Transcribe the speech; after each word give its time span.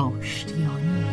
آشتیانی. 0.00 1.04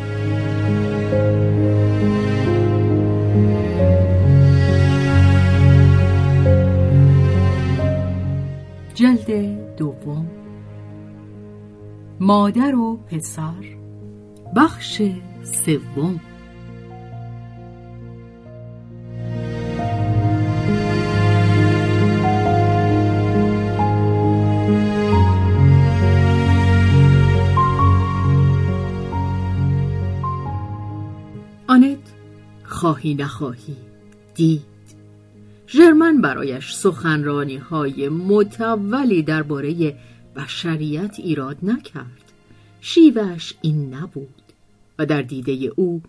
جلد 8.94 9.76
دوم. 9.76 10.26
مادر 12.20 12.74
و 12.74 12.96
پسر. 12.96 13.64
بخش 14.56 15.02
سوم. 15.42 16.20
خواهی 32.98 33.14
نخواهی. 33.14 33.76
دید. 34.34 34.62
ژرمن 35.68 36.20
برایش 36.20 36.74
سخنرانی 36.74 37.56
های 37.56 38.08
متولی 38.08 39.22
درباره 39.22 39.98
بشریت 40.36 41.14
ایراد 41.18 41.56
نکرد. 41.62 42.32
شیوهش 42.80 43.54
این 43.62 43.94
نبود 43.94 44.42
و 44.98 45.06
در 45.06 45.22
دیده 45.22 45.52
او 45.52 46.02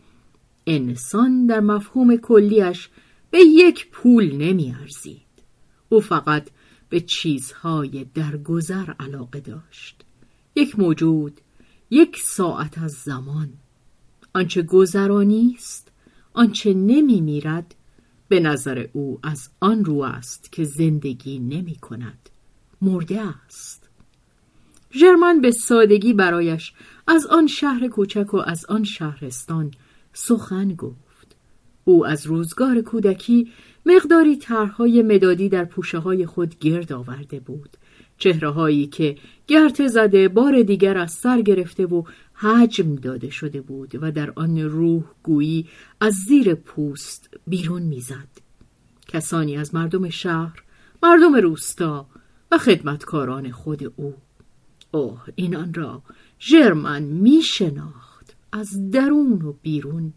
انسان 0.68 1.46
در 1.46 1.60
مفهوم 1.60 2.16
کلیش 2.16 2.90
به 3.32 3.40
یک 3.40 3.90
پول 3.92 4.36
نمیارزید. 4.36 5.22
او 5.90 6.00
فقط 6.00 6.50
به 6.90 7.00
چیزهای 7.00 8.06
درگذر 8.14 8.94
علاقه 9.00 9.40
داشت. 9.40 10.04
یک 10.56 10.80
موجود 10.80 11.42
یک 11.90 12.18
ساعت 12.18 12.78
از 12.78 12.92
زمان. 12.92 13.50
آنچه 14.34 14.62
گذرانی 14.62 15.56
است 15.58 15.89
آنچه 16.40 16.74
نمی 16.74 17.22
میرد 17.22 17.76
به 18.28 18.40
نظر 18.40 18.88
او 18.94 19.20
از 19.24 19.50
آن 19.60 19.86
رو 19.86 20.02
است 20.02 20.52
که 20.52 20.64
زندگی 20.64 21.40
نمی 21.40 21.76
کند. 21.76 22.30
مرده 22.82 23.22
است. 23.22 23.90
ژرمن 24.94 25.42
به 25.42 25.52
سادگی 25.52 26.14
برایش 26.14 26.74
از 27.08 27.26
آن 27.26 27.48
شهر 27.48 27.88
کوچک 27.88 28.34
و 28.34 28.38
از 28.38 28.66
آن 28.66 28.84
شهرستان 28.84 29.72
سخن 30.14 30.74
گفت. 30.74 31.36
او 31.84 32.06
از 32.06 32.26
روزگار 32.26 32.82
کودکی 32.82 33.52
مقداری 33.86 34.38
طرحهای 34.38 35.02
مدادی 35.02 35.50
در 35.50 35.66
پوشه 35.66 35.98
های 35.98 36.26
خود 36.26 36.60
گرد 36.60 36.94
آورده 36.94 37.40
بود. 37.40 37.78
چهره 38.20 38.50
هایی 38.50 38.88
که 38.88 39.18
گرت 39.48 39.88
زده 39.88 40.28
بار 40.28 40.62
دیگر 40.62 40.98
از 40.98 41.12
سر 41.12 41.42
گرفته 41.42 41.86
و 41.86 42.04
حجم 42.34 42.96
داده 42.96 43.30
شده 43.30 43.62
بود 43.62 43.92
و 44.02 44.12
در 44.12 44.34
آن 44.36 44.60
روح 44.60 45.04
گویی 45.24 45.68
از 46.02 46.14
زیر 46.14 46.56
پوست 46.56 47.30
بیرون 47.48 47.82
می‌زد. 47.82 48.28
کسانی 49.08 49.58
از 49.58 49.76
مردم 49.76 50.10
شهر، 50.10 50.64
مردم 51.04 51.36
روستا 51.36 52.08
و 52.52 52.58
خدمتکاران 52.58 53.52
خود 53.52 53.94
او. 53.96 54.16
اوه 54.92 55.24
اینان 55.36 55.74
را 55.74 56.02
ژرمن 56.40 57.04
می 57.04 57.42
شناخت 57.42 58.36
از 58.52 58.92
درون 58.92 59.42
و 59.42 59.54
بیرون 59.62 60.14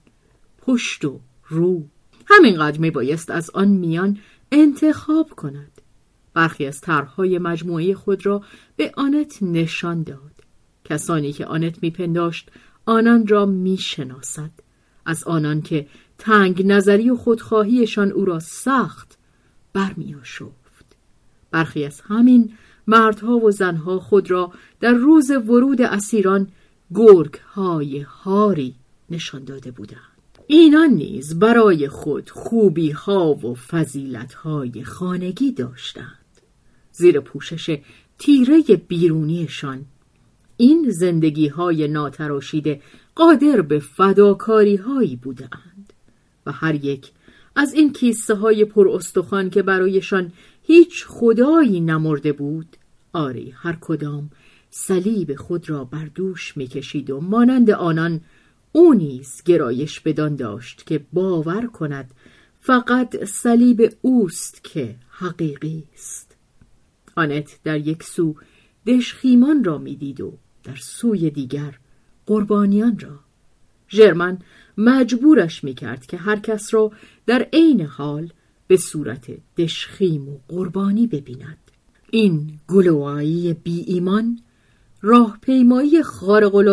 پشت 0.58 1.04
و 1.04 1.20
رو 1.48 1.86
همینقدر 2.26 2.78
می 2.78 2.90
بایست 2.90 3.30
از 3.30 3.50
آن 3.50 3.68
میان 3.68 4.18
انتخاب 4.52 5.30
کند 5.30 5.81
برخی 6.34 6.66
از 6.66 6.80
طرحهای 6.80 7.38
مجموعه 7.38 7.94
خود 7.94 8.26
را 8.26 8.42
به 8.76 8.92
آنت 8.96 9.38
نشان 9.42 10.02
داد. 10.02 10.32
کسانی 10.84 11.32
که 11.32 11.46
آنت 11.46 11.82
میپنداشت 11.82 12.50
آنان 12.86 13.26
را 13.26 13.46
می‌شناسد. 13.46 14.50
از 15.06 15.24
آنان 15.24 15.62
که 15.62 15.86
تنگ 16.18 16.66
نظری 16.66 17.10
و 17.10 17.16
خودخواهیشان 17.16 18.12
او 18.12 18.24
را 18.24 18.38
سخت 18.38 19.18
برمیآشفت. 19.72 20.96
برخی 21.50 21.84
از 21.84 22.00
همین 22.00 22.52
مردها 22.86 23.38
و 23.38 23.50
زنها 23.50 23.98
خود 23.98 24.30
را 24.30 24.52
در 24.80 24.92
روز 24.92 25.30
ورود 25.30 25.82
اسیران 25.82 26.48
گرگ 26.94 27.34
های 27.34 28.00
هاری 28.00 28.74
نشان 29.10 29.44
داده 29.44 29.70
بودند. 29.70 29.98
اینان 30.46 30.90
نیز 30.90 31.38
برای 31.38 31.88
خود 31.88 32.30
خوبی 32.30 32.90
ها 32.90 33.34
و 33.34 33.54
فضیلت 33.54 34.34
های 34.34 34.84
خانگی 34.84 35.52
داشتند. 35.52 36.21
زیر 36.92 37.20
پوشش 37.20 37.78
تیره 38.18 38.62
بیرونیشان. 38.88 39.84
این 40.56 40.90
زندگی 40.90 41.48
های 41.48 41.88
ناتراشیده 41.88 42.80
قادر 43.14 43.60
به 43.60 43.78
فداکاری 43.78 44.76
هایی 44.76 45.16
بودند 45.16 45.92
و 46.46 46.52
هر 46.52 46.74
یک 46.74 47.10
از 47.56 47.74
این 47.74 47.92
کیسه 47.92 48.34
های 48.34 48.64
پر 48.64 48.88
استخوان 48.88 49.50
که 49.50 49.62
برایشان 49.62 50.32
هیچ 50.62 51.06
خدایی 51.06 51.80
نمرده 51.80 52.32
بود 52.32 52.76
آری 53.12 53.54
هر 53.56 53.78
کدام 53.80 54.30
صلیب 54.70 55.36
خود 55.36 55.70
را 55.70 55.84
بر 55.84 56.04
دوش 56.14 56.56
می‌کشید 56.56 57.10
و 57.10 57.20
مانند 57.20 57.70
آنان 57.70 58.20
او 58.72 58.94
نیز 58.94 59.42
گرایش 59.44 60.00
بدان 60.00 60.36
داشت 60.36 60.86
که 60.86 61.00
باور 61.12 61.66
کند 61.66 62.10
فقط 62.60 63.24
صلیب 63.24 63.92
اوست 64.02 64.64
که 64.64 64.94
حقیقی 65.10 65.84
است. 65.94 66.31
آنت 67.16 67.58
در 67.64 67.78
یک 67.78 68.02
سو 68.02 68.36
دشخیمان 68.86 69.64
را 69.64 69.78
می‌دید 69.78 70.20
و 70.20 70.38
در 70.64 70.76
سوی 70.76 71.30
دیگر 71.30 71.78
قربانیان 72.26 72.98
را 72.98 73.20
ژرمن 73.90 74.38
مجبورش 74.78 75.64
می‌کرد 75.64 76.06
که 76.06 76.16
هر 76.16 76.38
کس 76.38 76.74
را 76.74 76.92
در 77.26 77.48
عین 77.52 77.80
حال 77.80 78.32
به 78.66 78.76
صورت 78.76 79.30
دشخیم 79.56 80.28
و 80.28 80.38
قربانی 80.48 81.06
ببیند 81.06 81.58
این 82.10 82.60
گلوایی 82.68 83.54
بی 83.54 83.80
ایمان 83.80 84.40
راهپیمایی 85.02 86.02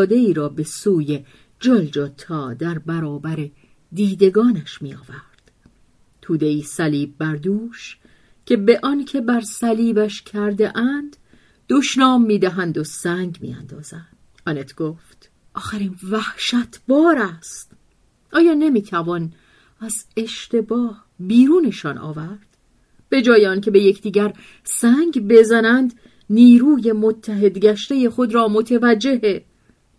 ای 0.09 0.33
را 0.33 0.49
به 0.49 0.63
سوی 0.63 1.25
جلجتا 1.59 2.53
در 2.53 2.79
برابر 2.79 3.49
دیدگانش 3.91 4.81
می 4.81 4.93
آورد. 4.93 5.51
توده 6.21 6.45
ای 6.45 6.61
صلیب 6.61 7.17
بردوش 7.17 7.97
که 8.49 8.57
به 8.57 8.79
آنکه 8.83 9.21
بر 9.21 9.41
صلیبش 9.41 10.21
کرده 10.21 10.77
اند 10.77 11.17
دشنام 11.69 12.25
می‌دهند 12.25 12.77
و 12.77 12.83
سنگ 12.83 13.37
میاندازند. 13.41 14.17
آنت 14.47 14.75
گفت 14.75 15.29
آخرین 15.53 15.95
وحشت 16.11 16.79
بار 16.87 17.17
است. 17.17 17.71
آیا 18.33 18.53
نمی‌توان 18.53 19.33
از 19.79 20.05
اشتباه 20.17 21.05
بیرونشان 21.19 21.97
آورد؟ 21.97 22.47
به 23.09 23.21
جای 23.21 23.45
آنکه 23.45 23.71
به 23.71 23.79
یکدیگر 23.83 24.33
سنگ 24.63 25.27
بزنند 25.27 25.99
نیروی 26.29 26.91
متحد 26.91 27.57
گشته 27.57 28.09
خود 28.09 28.33
را 28.33 28.47
متوجه 28.47 29.43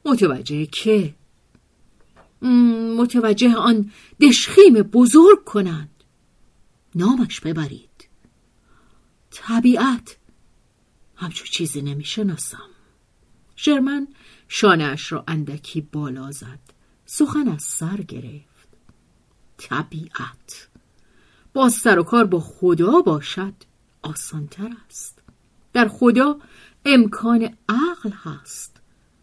متوجه 0.04 0.66
که؟ 0.66 1.14
متوجه 2.96 3.54
آن 3.54 3.90
دشخیم 4.20 4.74
بزرگ 4.74 5.44
کنند. 5.44 6.04
نامش 6.94 7.40
ببرید. 7.40 7.89
طبیعت. 9.30 10.16
همچون 11.16 11.46
چیزی 11.46 11.82
نمی‌شناسم. 11.82 12.70
شرمن 13.56 14.08
شانهاش 14.48 15.12
را 15.12 15.24
اندکی 15.28 15.80
بالا 15.80 16.30
زد. 16.30 16.58
سخن 17.06 17.48
از 17.48 17.62
سر 17.62 17.96
گرفت. 17.96 18.68
طبیعت. 19.58 20.68
باز 21.52 21.74
سر 21.74 21.98
و 21.98 22.02
کار 22.02 22.24
با 22.24 22.40
خدا 22.40 23.00
باشد 23.00 23.54
آسانتر 24.02 24.70
است. 24.86 25.22
در 25.72 25.88
خدا 25.88 26.38
امکان 26.84 27.56
عقل 27.68 28.10
هست. 28.10 28.80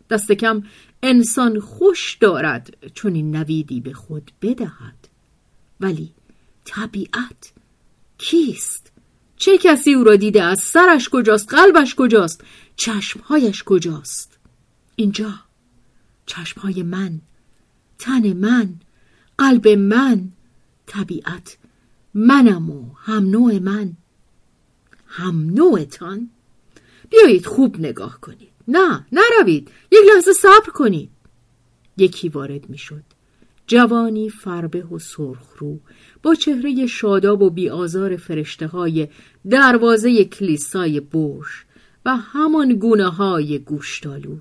دست 0.09 0.31
کم 0.31 0.63
انسان 1.03 1.59
خوش 1.59 2.15
دارد 2.15 2.91
چون 2.93 3.15
این 3.15 3.35
نویدی 3.35 3.81
به 3.81 3.93
خود 3.93 4.31
بدهد. 4.41 5.07
ولی 5.79 6.13
طبیعت 6.65 7.53
کیست؟ 8.17 8.91
چه 9.37 9.57
کسی 9.57 9.93
او 9.93 10.03
را 10.03 10.15
دیده 10.15 10.43
از 10.43 10.59
سرش 10.59 11.09
کجاست؟ 11.09 11.53
قلبش 11.53 11.95
کجاست؟ 11.95 12.41
چشمهایش 12.75 13.63
کجاست؟ 13.63 14.37
اینجا 14.95 15.33
چشمهای 16.25 16.83
من 16.83 17.21
تن 17.99 18.33
من 18.33 18.73
قلب 19.37 19.67
من 19.67 20.31
طبیعت 20.85 21.57
منم 22.13 22.69
و 22.69 22.93
هم 22.95 23.29
نوع 23.29 23.59
من. 23.59 23.97
هم 25.07 25.49
نوعتان؟ 25.49 26.29
بیایید 27.09 27.45
خوب 27.45 27.79
نگاه 27.79 28.21
کنید. 28.21 28.49
نه 28.67 29.05
نروید. 29.11 29.71
یک 29.91 29.99
لحظه 30.15 30.33
صبر 30.33 30.69
کنید. 30.73 31.09
یکی 31.97 32.29
وارد 32.29 32.69
می‌شد. 32.69 33.03
جوانی 33.67 34.29
فربه 34.29 34.83
و 34.83 34.99
سرخرو 34.99 35.79
با 36.23 36.35
چهره 36.35 36.87
شاداب 36.87 37.41
و 37.41 37.49
بیآزار 37.49 38.17
فرشته 38.17 38.67
های 38.67 39.07
دروازه 39.49 40.25
کلیسای 40.25 40.99
برش 40.99 41.65
و 42.05 42.17
همان 42.17 42.73
گونه 42.73 43.09
های 43.09 43.59
گوشتالو. 43.59 44.37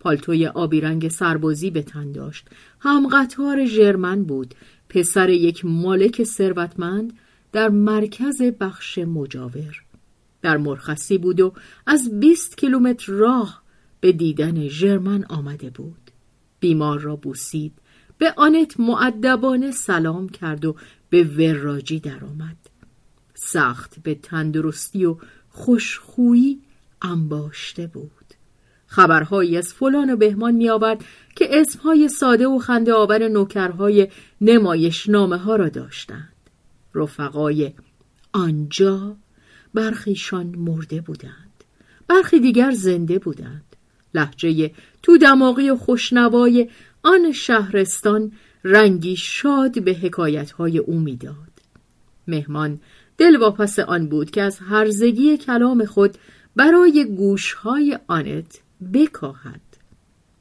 پالتوی 0.00 0.46
آبی 0.46 0.80
رنگ 0.80 1.08
سربازی 1.08 1.70
به 1.70 1.82
تن 1.82 2.12
داشت. 2.12 2.48
هم 2.80 3.08
قطار 3.08 3.64
ژرمن 3.64 4.24
بود. 4.24 4.54
پسر 4.88 5.28
یک 5.28 5.64
مالک 5.64 6.24
ثروتمند 6.24 7.12
در 7.52 7.68
مرکز 7.68 8.42
بخش 8.42 8.98
مجاور. 8.98 9.82
در 10.42 10.56
مرخصی 10.56 11.18
بود 11.18 11.40
و 11.40 11.52
از 11.86 12.20
20 12.20 12.56
کیلومتر 12.56 13.12
راه 13.12 13.62
به 14.00 14.12
دیدن 14.12 14.68
ژرمن 14.68 15.24
آمده 15.24 15.70
بود. 15.70 16.10
بیمار 16.60 16.98
را 16.98 17.16
بوسید. 17.16 17.72
به 18.18 18.34
آنت 18.36 18.80
معدبانه 18.80 19.70
سلام 19.70 20.28
کرد 20.28 20.64
و 20.64 20.76
به 21.10 21.24
وراجی 21.24 22.00
درآمد. 22.00 22.56
سخت 23.34 23.94
به 24.02 24.14
تندرستی 24.14 25.04
و 25.04 25.16
خوشخویی 25.50 26.60
انباشته 27.02 27.86
بود. 27.86 28.10
خبرهایی 28.86 29.56
از 29.56 29.74
فلان 29.74 30.10
و 30.10 30.16
بهمان 30.16 30.54
میآورد 30.54 31.04
که 31.36 31.60
اسمهای 31.60 32.08
ساده 32.08 32.46
و 32.46 32.58
خنده 32.58 32.94
آور 32.94 33.28
نوکرهای 33.28 34.08
نمایش 34.40 35.08
نامه 35.08 35.36
ها 35.36 35.56
را 35.56 35.68
داشتند. 35.68 36.32
رفقای 36.94 37.72
آنجا 38.32 39.16
برخیشان 39.74 40.46
مرده 40.46 41.00
بودند. 41.00 41.64
برخی 42.08 42.40
دیگر 42.40 42.70
زنده 42.70 43.18
بودند. 43.18 43.76
لحجه 44.14 44.70
تو 45.02 45.18
دماغی 45.18 45.70
و 45.70 45.76
خوشنوای 45.76 46.68
آن 47.06 47.32
شهرستان 47.32 48.32
رنگی 48.64 49.16
شاد 49.16 49.84
به 49.84 49.94
حکایتهای 49.94 50.78
او 50.78 51.00
می‌داد. 51.00 51.36
مهمان 52.28 52.80
دل 53.18 53.36
واپس 53.36 53.78
آن 53.78 54.08
بود 54.08 54.30
که 54.30 54.42
از 54.42 54.58
هرزگی 54.58 55.36
کلام 55.36 55.84
خود 55.84 56.18
برای 56.56 57.04
گوشهای 57.04 57.98
آنت 58.06 58.60
بکاهد. 58.92 59.60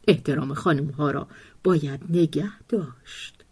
احترام 0.07 0.53
خانم 0.53 0.87
ها 0.87 1.11
را 1.11 1.27
باید 1.63 1.99
نگه 2.09 2.59
داشت. 2.69 3.43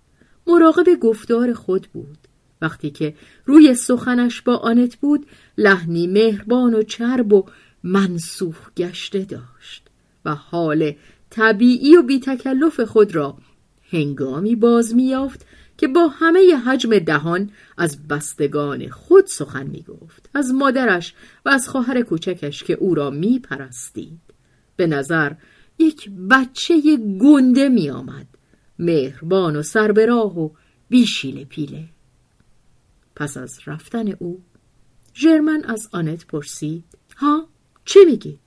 مراقب 0.48 0.96
گفتار 1.02 1.54
خود 1.54 1.88
بود. 1.94 2.18
وقتی 2.62 2.90
که 2.90 3.16
روی 3.46 3.76
سخنش 3.76 4.42
با 4.42 4.56
آنت 4.58 4.96
بود 4.96 5.26
لحنی 5.58 6.08
مهربان 6.08 6.74
و 6.74 6.84
چرب 6.84 7.34
و 7.34 7.46
منسوخ 7.84 8.74
گشته 8.78 9.20
داشت 9.20 9.90
و 10.26 10.36
حال 10.36 10.94
طبیعی 11.34 11.98
و 11.98 12.04
بی 12.04 12.20
تکلف 12.20 12.80
خود 12.80 13.16
را 13.16 13.38
هنگامی 13.92 14.56
باز 14.56 14.96
میافت 14.96 15.46
که 15.78 15.88
با 15.88 16.08
همه 16.08 16.56
حجم 16.56 17.00
دهان 17.00 17.50
از 17.78 18.08
بستگان 18.08 18.90
خود 18.90 19.26
سخن 19.26 19.68
می 19.68 19.82
گفت 19.84 20.30
از 20.34 20.54
مادرش 20.54 21.14
و 21.46 21.50
از 21.50 21.68
خواهر 21.70 22.02
کوچکش 22.02 22.64
که 22.64 22.74
او 22.74 22.96
را 22.96 23.10
می 23.10 23.40
پرستید 23.40 24.20
به 24.76 24.88
نظر 24.88 25.34
یک 25.80 26.12
بچه 26.30 26.98
گنده 26.98 27.70
می 27.70 27.90
آمد 27.90 28.28
مهربان 28.80 29.56
و 29.56 29.62
سربراه 29.62 30.40
و 30.40 30.50
بیشیل 30.90 31.46
پیله. 31.46 31.86
پس 33.16 33.38
از 33.38 33.60
رفتن 33.66 34.08
او 34.20 34.44
ژرمن 35.16 35.64
از 35.68 35.90
آنت 35.92 36.28
پرسید 36.28 36.86
ها 37.18 37.48
چه 37.86 38.00
میگید؟ 38.06 38.40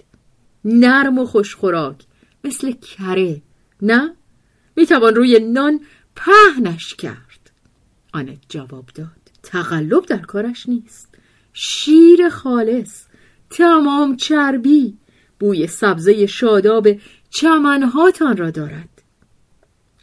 نرم 0.65 1.19
و 1.19 1.25
خوشخوراک. 1.25 2.06
مثل 2.47 2.73
کره 2.73 3.43
نه؟ 3.83 4.15
می‌توان 4.77 5.15
روی 5.15 5.39
نان 5.39 5.81
پهنش 6.17 6.95
کرد. 6.95 7.51
آنت 8.13 8.39
جواب 8.49 8.87
داد 8.95 9.09
تقلب 9.43 10.07
در 10.07 10.19
کارش 10.19 10.69
نیست. 10.69 11.09
شیر 11.53 12.29
خالص 12.29 13.05
تمام 13.51 14.17
چربی 14.17 14.99
بوی 15.41 15.67
سبزه 15.67 16.27
شاداب 16.27 16.89
چمنهاتان 17.31 18.37
را 18.37 18.51
دارد. 18.51 19.03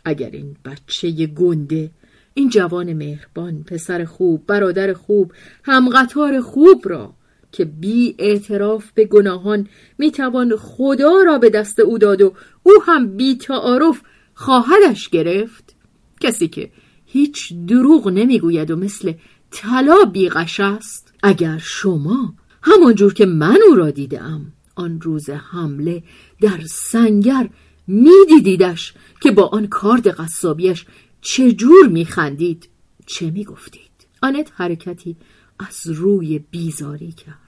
اگر 0.05 0.29
این 0.29 0.55
بچه 0.65 1.11
گنده 1.25 1.91
این 2.33 2.49
جوان 2.49 2.93
مهربان 2.93 3.63
پسر 3.63 4.05
خوب 4.05 4.45
برادر 4.45 4.93
خوب 4.93 5.33
همقطار 5.63 6.41
خوب 6.41 6.89
را 6.89 7.13
که 7.53 7.65
بی 7.65 8.15
اعتراف 8.19 8.91
به 8.91 9.05
گناهان 9.05 9.67
می‌توان 9.97 10.55
خدا 10.55 11.13
را 11.25 11.37
به 11.37 11.49
دست 11.49 11.79
او 11.79 11.97
داد 11.97 12.21
و 12.21 12.33
او 12.63 12.71
هم 12.85 13.17
بی 13.17 13.35
تعارف 13.35 14.01
خواهدش 14.33 15.09
گرفت. 15.09 15.75
کسی 16.19 16.47
که 16.47 16.71
هیچ 17.05 17.53
دروغ 17.67 18.07
نمی‌گوید 18.07 18.71
و 18.71 18.75
مثل 18.75 19.13
طلا 19.51 20.05
بیغش 20.13 20.59
است 20.59 21.13
اگر 21.23 21.57
شما 21.57 22.33
همانجور 22.61 23.13
که 23.13 23.25
من 23.25 23.59
او 23.67 23.75
را 23.75 23.91
دیدم 23.91 24.53
آن 24.75 25.01
روز 25.01 25.29
حمله 25.29 26.03
در 26.41 26.59
سنگر 26.69 27.49
میدیدیدش 27.87 28.93
که 29.21 29.31
با 29.31 29.47
آن 29.47 29.67
کارد 29.67 30.07
قصابیش 30.07 30.85
چجور 31.21 31.87
میخندید 31.87 32.69
چه 33.05 33.31
می‌گفتید. 33.31 33.91
آنت 34.21 34.51
حرکتی 34.55 35.15
از 35.59 35.87
روی 35.87 36.39
بیزاری 36.39 37.11
کرد. 37.11 37.42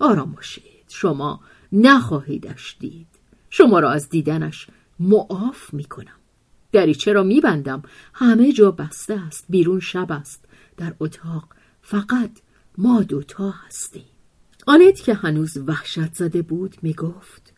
آرام 0.00 0.32
باشید 0.32 0.84
شما 0.88 1.40
نخواهیدش 1.72 2.76
دید. 2.80 3.06
شما 3.50 3.80
را 3.80 3.90
از 3.90 4.08
دیدنش 4.08 4.66
معاف 5.00 5.74
می‌کنم. 5.74 6.18
دریچه 6.72 7.12
را 7.12 7.22
میبندم؟ 7.22 7.82
همه 8.14 8.52
جا 8.52 8.70
بسته 8.70 9.14
است 9.14 9.44
بیرون 9.48 9.80
شب 9.80 10.12
است. 10.12 10.44
در 10.76 10.94
اتاق 11.00 11.48
فقط 11.82 12.30
ما 12.78 13.02
دوتا 13.02 13.50
هستیم. 13.50 14.04
آنت 14.66 15.00
که 15.00 15.14
هنوز 15.14 15.56
وحشت 15.56 16.14
زده 16.14 16.42
بود 16.42 16.76
می‌گفت 16.82 17.52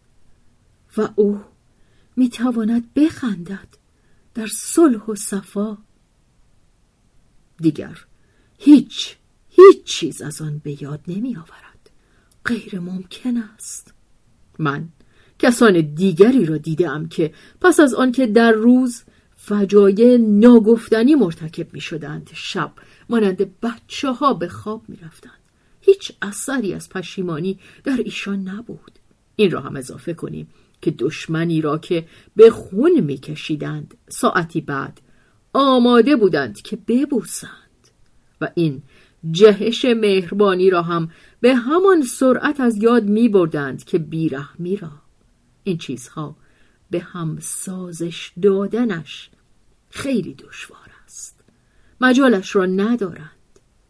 و 0.97 1.09
او 1.15 1.41
می‌تواند 2.17 2.95
بخندد 2.95 3.69
در 4.35 4.47
صلح 4.47 5.05
و 5.05 5.15
صفا. 5.15 5.79
دیگر 7.59 7.99
هیچ 8.59 9.17
هیچ 9.49 9.85
چیز 9.85 10.23
از 10.23 10.41
آن 10.41 10.59
به 10.59 10.83
یاد 10.83 11.01
نمی 11.09 11.37
آورد 11.37 11.66
غیر 12.47 12.81
ممکن 12.81 13.37
است 13.37 13.95
من 14.59 14.89
کسان 15.39 15.81
دیگری 15.81 16.47
را 16.47 16.57
دیدم 16.57 17.09
که 17.09 17.33
پس 17.61 17.81
از 17.81 17.95
آنکه 17.95 18.27
در 18.27 18.53
روز 18.53 19.03
فجایع 19.37 20.17
ناگفتنی 20.17 21.15
مرتکب 21.15 21.75
می 21.75 21.81
شدند 21.81 22.31
شب 22.35 22.73
مانند 23.09 23.61
بچه 23.61 24.11
ها 24.11 24.35
به 24.35 24.49
خواب 24.49 24.83
می 24.89 24.97
رفتند. 24.97 25.33
هیچ 25.81 26.13
اثری 26.23 26.75
از 26.75 26.89
پشیمانی 26.89 27.59
در 27.85 27.97
ایشان 28.05 28.49
نبود 28.49 28.93
این 29.37 29.51
را 29.51 29.61
هم 29.61 29.77
اضافه 29.77 30.15
کنیم 30.15 30.49
که 30.81 30.91
دشمنی 30.91 31.61
را 31.61 31.79
که 31.79 32.07
به 32.37 32.51
خون 32.51 33.01
میکشیدند 33.01 33.95
ساعتی 34.09 34.61
بعد 34.61 35.01
آماده 35.53 36.17
بودند 36.17 36.63
که 36.63 36.79
ببوسند 36.89 37.91
و 38.41 38.51
این 38.55 38.83
جهش 39.31 39.85
مهربانی 39.85 40.71
را 40.71 40.83
هم 40.83 41.11
به 41.41 41.55
همان 41.55 42.03
سرعت 42.03 42.61
از 42.61 42.83
یاد 42.83 43.05
می 43.05 43.29
بردند 43.29 43.85
که 43.85 43.99
بیرحمی 43.99 44.77
را. 44.77 44.91
این 45.65 45.79
چیزها 45.79 46.37
به 46.91 47.01
هم 47.01 47.39
سازش 47.41 48.33
دادنش 48.43 49.31
خیلی 49.91 50.35
دشوار 50.35 50.91
است. 51.05 51.41
مجالش 52.01 52.57
را 52.57 52.67
ندارند. 52.67 53.31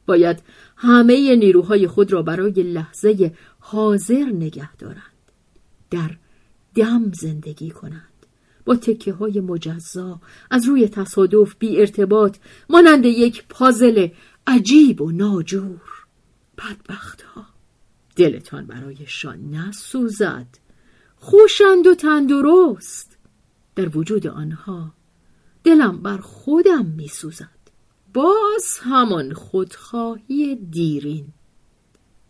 باید 0.07 0.43
همه 0.77 1.37
نیروهای 1.37 1.87
خود 1.87 2.13
را 2.13 2.23
برای 2.23 2.63
لحظه 2.63 3.33
حاضر 3.59 4.25
نگه 4.25 4.77
دارند. 4.77 5.03
در 5.91 6.11
دم 6.75 7.13
زندگی 7.13 7.71
کنند. 7.71 8.03
با 8.65 8.77
تکه 8.77 9.13
های 9.13 9.41
مجزا 9.41 10.21
از 10.51 10.67
روی 10.67 10.89
تصادف 10.89 11.55
بی 11.59 11.81
ارتباط 11.81 12.37
مانند 12.71 13.05
یک 13.05 13.45
پازل 13.49 14.09
عجیب 14.47 15.03
و 15.03 15.11
ناجور. 15.11 15.96
بدبخت 16.59 17.23
ها 17.23 17.47
دلتان 18.17 18.67
برایشان 18.67 19.51
نسوزد. 19.51 20.47
خوشند 21.17 21.87
و 21.87 21.95
تندرست 21.95 23.19
در 23.75 23.99
وجود 23.99 24.27
آنها. 24.27 24.95
دلم 25.65 26.03
بر 26.03 26.19
خودم 26.19 26.87
میسوزد. 26.87 27.57
باز 28.15 28.79
همان 28.81 29.33
خودخواهی 29.33 30.57
دیرین. 30.57 31.27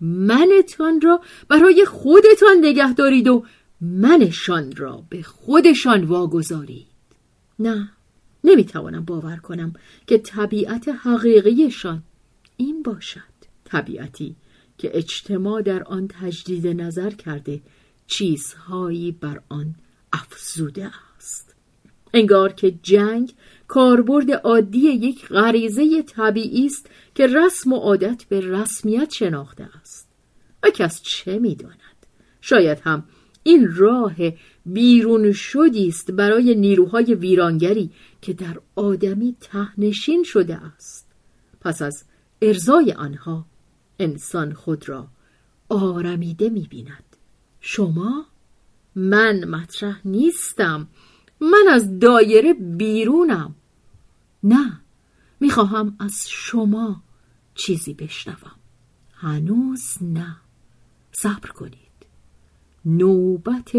منتان 0.00 1.00
را 1.00 1.20
برای 1.48 1.84
خودتان 1.84 2.56
نگه 2.60 2.92
دارید 2.92 3.28
و 3.28 3.46
منشان 3.80 4.76
را 4.76 5.04
به 5.10 5.22
خودشان 5.22 6.04
واگذارید. 6.04 6.86
نه 7.58 7.90
نمی‌توانم 8.44 9.04
باور 9.04 9.36
کنم 9.36 9.72
که 10.06 10.18
طبیعت 10.18 10.88
حقیقیشان 10.88 12.02
این 12.56 12.82
باشد. 12.82 13.35
طبیعتی 13.66 14.36
که 14.78 14.90
اجتماع 14.94 15.62
در 15.62 15.82
آن 15.82 16.08
تجدید 16.08 16.66
نظر 16.66 17.10
کرده 17.10 17.60
چیزهایی 18.06 19.12
بر 19.12 19.40
آن 19.48 19.74
افزوده 20.12 20.90
است. 21.16 21.54
انگار 22.14 22.52
که 22.52 22.70
جنگ 22.82 23.34
کاربرد 23.68 24.30
عادی 24.30 24.78
یک 24.78 25.26
غریزه 25.28 26.02
طبیعی 26.02 26.66
است 26.66 26.90
که 27.14 27.26
رسم 27.26 27.72
و 27.72 27.76
عادت 27.76 28.24
به 28.24 28.40
رسمیت 28.40 29.10
شناخته 29.10 29.68
است. 29.80 30.08
و 30.62 30.70
کس 30.70 31.02
چه 31.02 31.38
می‌داند؟ 31.38 32.06
شاید 32.40 32.78
هم 32.80 33.04
این 33.42 33.74
راه 33.76 34.14
بیرون 34.66 35.32
شدی 35.32 35.88
است 35.88 36.10
برای 36.10 36.54
نیروهای 36.54 37.14
ویرانگری 37.14 37.90
که 38.22 38.32
در 38.32 38.60
آدمی 38.76 39.36
تهنشین 39.40 40.22
شده 40.24 40.54
است. 40.54 41.06
پس 41.60 41.82
از 41.82 42.04
ارزای 42.42 42.92
آنها 42.92 43.46
انسان 43.98 44.52
خود 44.52 44.88
را 44.88 45.08
آرمیده 45.68 46.48
می‌بیند. 46.48 47.16
شما؟ 47.60 48.26
من 48.94 49.44
مطرح 49.44 50.00
نیستم. 50.04 50.88
من 51.40 51.64
از 51.70 51.98
دایره 51.98 52.54
بیرونم. 52.54 53.54
نه 54.42 54.80
می‌خواهم 55.40 55.96
از 55.98 56.24
شما 56.28 57.02
چیزی 57.54 57.94
بشنوم. 57.94 58.56
هنوز 59.12 59.82
نه. 60.00 60.36
صبر 61.12 61.48
کنید. 61.48 61.76
نوبت 62.84 63.72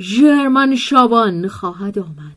ژرمن 0.00 0.76
شابان 0.76 1.48
خواهد 1.48 1.98
آمد. 1.98 2.36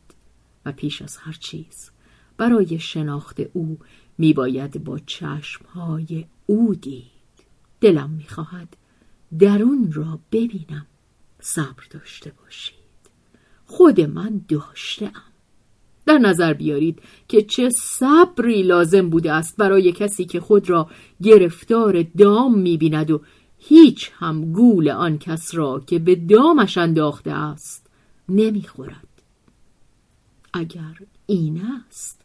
و 0.66 0.72
پیش 0.72 1.02
از 1.02 1.16
هر 1.16 1.32
چیز 1.32 1.90
برای 2.36 2.78
شناخت 2.78 3.40
او 3.52 3.78
میباید 4.18 4.84
با 4.84 4.98
چشمهای 4.98 6.26
او 6.46 6.74
دید 6.74 7.17
دلم 7.80 8.10
می‌خواهد 8.10 8.76
درون 9.38 9.92
را 9.92 10.18
ببینم. 10.32 10.86
صبر 11.40 11.84
داشته 11.90 12.32
باشید. 12.42 12.74
خود 13.66 14.00
من 14.00 14.40
داشتم 14.48 15.22
در 16.06 16.18
نظر 16.18 16.52
بیارید 16.52 17.02
که 17.28 17.42
چه 17.42 17.70
صبری 17.70 18.62
لازم 18.62 19.10
بوده 19.10 19.32
است 19.32 19.56
برای 19.56 19.92
کسی 19.92 20.24
که 20.24 20.40
خود 20.40 20.70
را 20.70 20.90
گرفتار 21.22 22.02
دام 22.02 22.58
می‌بیند 22.58 23.10
و 23.10 23.22
هیچ 23.58 24.10
هم 24.14 24.52
گول 24.52 24.88
آن 24.88 25.18
کس 25.18 25.54
را 25.54 25.80
که 25.80 25.98
به 25.98 26.14
دامش 26.14 26.78
انداخته 26.78 27.30
است 27.30 27.90
نمی‌خورد. 28.28 29.08
اگر 30.52 30.98
این 31.26 31.62
است 31.88 32.24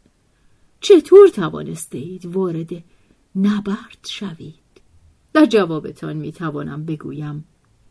چطور 0.80 1.28
توانسته 1.28 1.98
اید 1.98 2.26
وارد 2.26 2.70
نبرد 3.36 4.06
شوید؟ 4.06 4.63
در 5.34 5.46
جوابتان 5.46 6.16
می‌توانم 6.16 6.84
بگویم. 6.84 7.44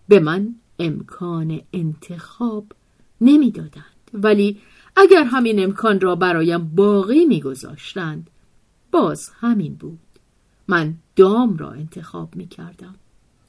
به 0.07 0.19
من 0.19 0.55
امکان 0.79 1.61
انتخاب 1.73 2.65
نمی‌دادند. 3.21 4.11
ولی 4.13 4.57
اگر 4.95 5.23
همین 5.23 5.63
امکان 5.63 5.99
را 5.99 6.15
برایم 6.15 6.75
باقی 6.75 7.25
میگذاشتند 7.25 8.29
باز 8.91 9.29
همین 9.39 9.75
بود. 9.75 9.99
من 10.67 10.93
دام 11.15 11.57
را 11.57 11.71
انتخاب 11.71 12.35
می‌کردم. 12.35 12.95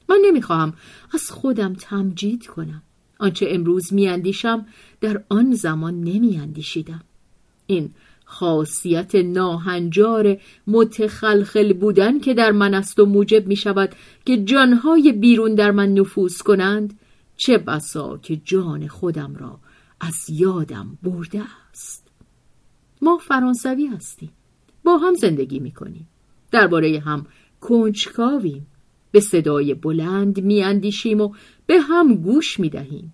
من 0.09 0.19
نمی‌خواهم 0.25 0.73
از 1.13 1.31
خودم 1.31 1.73
تمجید 1.73 2.47
کنم. 2.47 2.81
آنچه 3.19 3.47
امروز 3.49 3.93
میاندیشم 3.93 4.65
در 5.01 5.23
آن 5.29 5.53
زمان 5.53 6.01
نمیاندیشیدم. 6.01 7.03
این 7.67 7.93
خاصیت 8.25 9.15
ناهنجار 9.15 10.37
متخلخل 10.67 11.73
بودن 11.73 12.19
که 12.19 12.33
در 12.33 12.51
من 12.51 12.73
است 12.73 12.99
و 12.99 13.05
موجب 13.05 13.47
می 13.47 13.55
شود 13.55 13.95
که 14.25 14.37
جانهای 14.37 15.11
بیرون 15.11 15.55
در 15.55 15.71
من 15.71 15.93
نفوذ 15.93 16.37
کنند 16.37 16.99
چه 17.37 17.57
بسا 17.57 18.17
که 18.17 18.35
جان 18.35 18.87
خودم 18.87 19.35
را 19.35 19.59
از 20.01 20.29
یادم 20.29 20.97
برده 21.03 21.41
است. 21.69 22.07
ما 23.01 23.17
فرانسوی 23.17 23.85
هستیم. 23.85 24.31
با 24.83 24.97
هم 24.97 25.13
زندگی 25.13 25.59
می 25.59 25.71
کنیم 25.71 26.07
درباره 26.51 26.99
هم 26.99 27.25
کنجکاویم. 27.61 28.67
به 29.11 29.19
صدای 29.19 29.73
بلند 29.73 30.43
میاندیشیم 30.43 31.21
و 31.21 31.33
به 31.65 31.79
هم 31.79 32.15
گوش 32.15 32.59
می‌دهیم. 32.59 33.13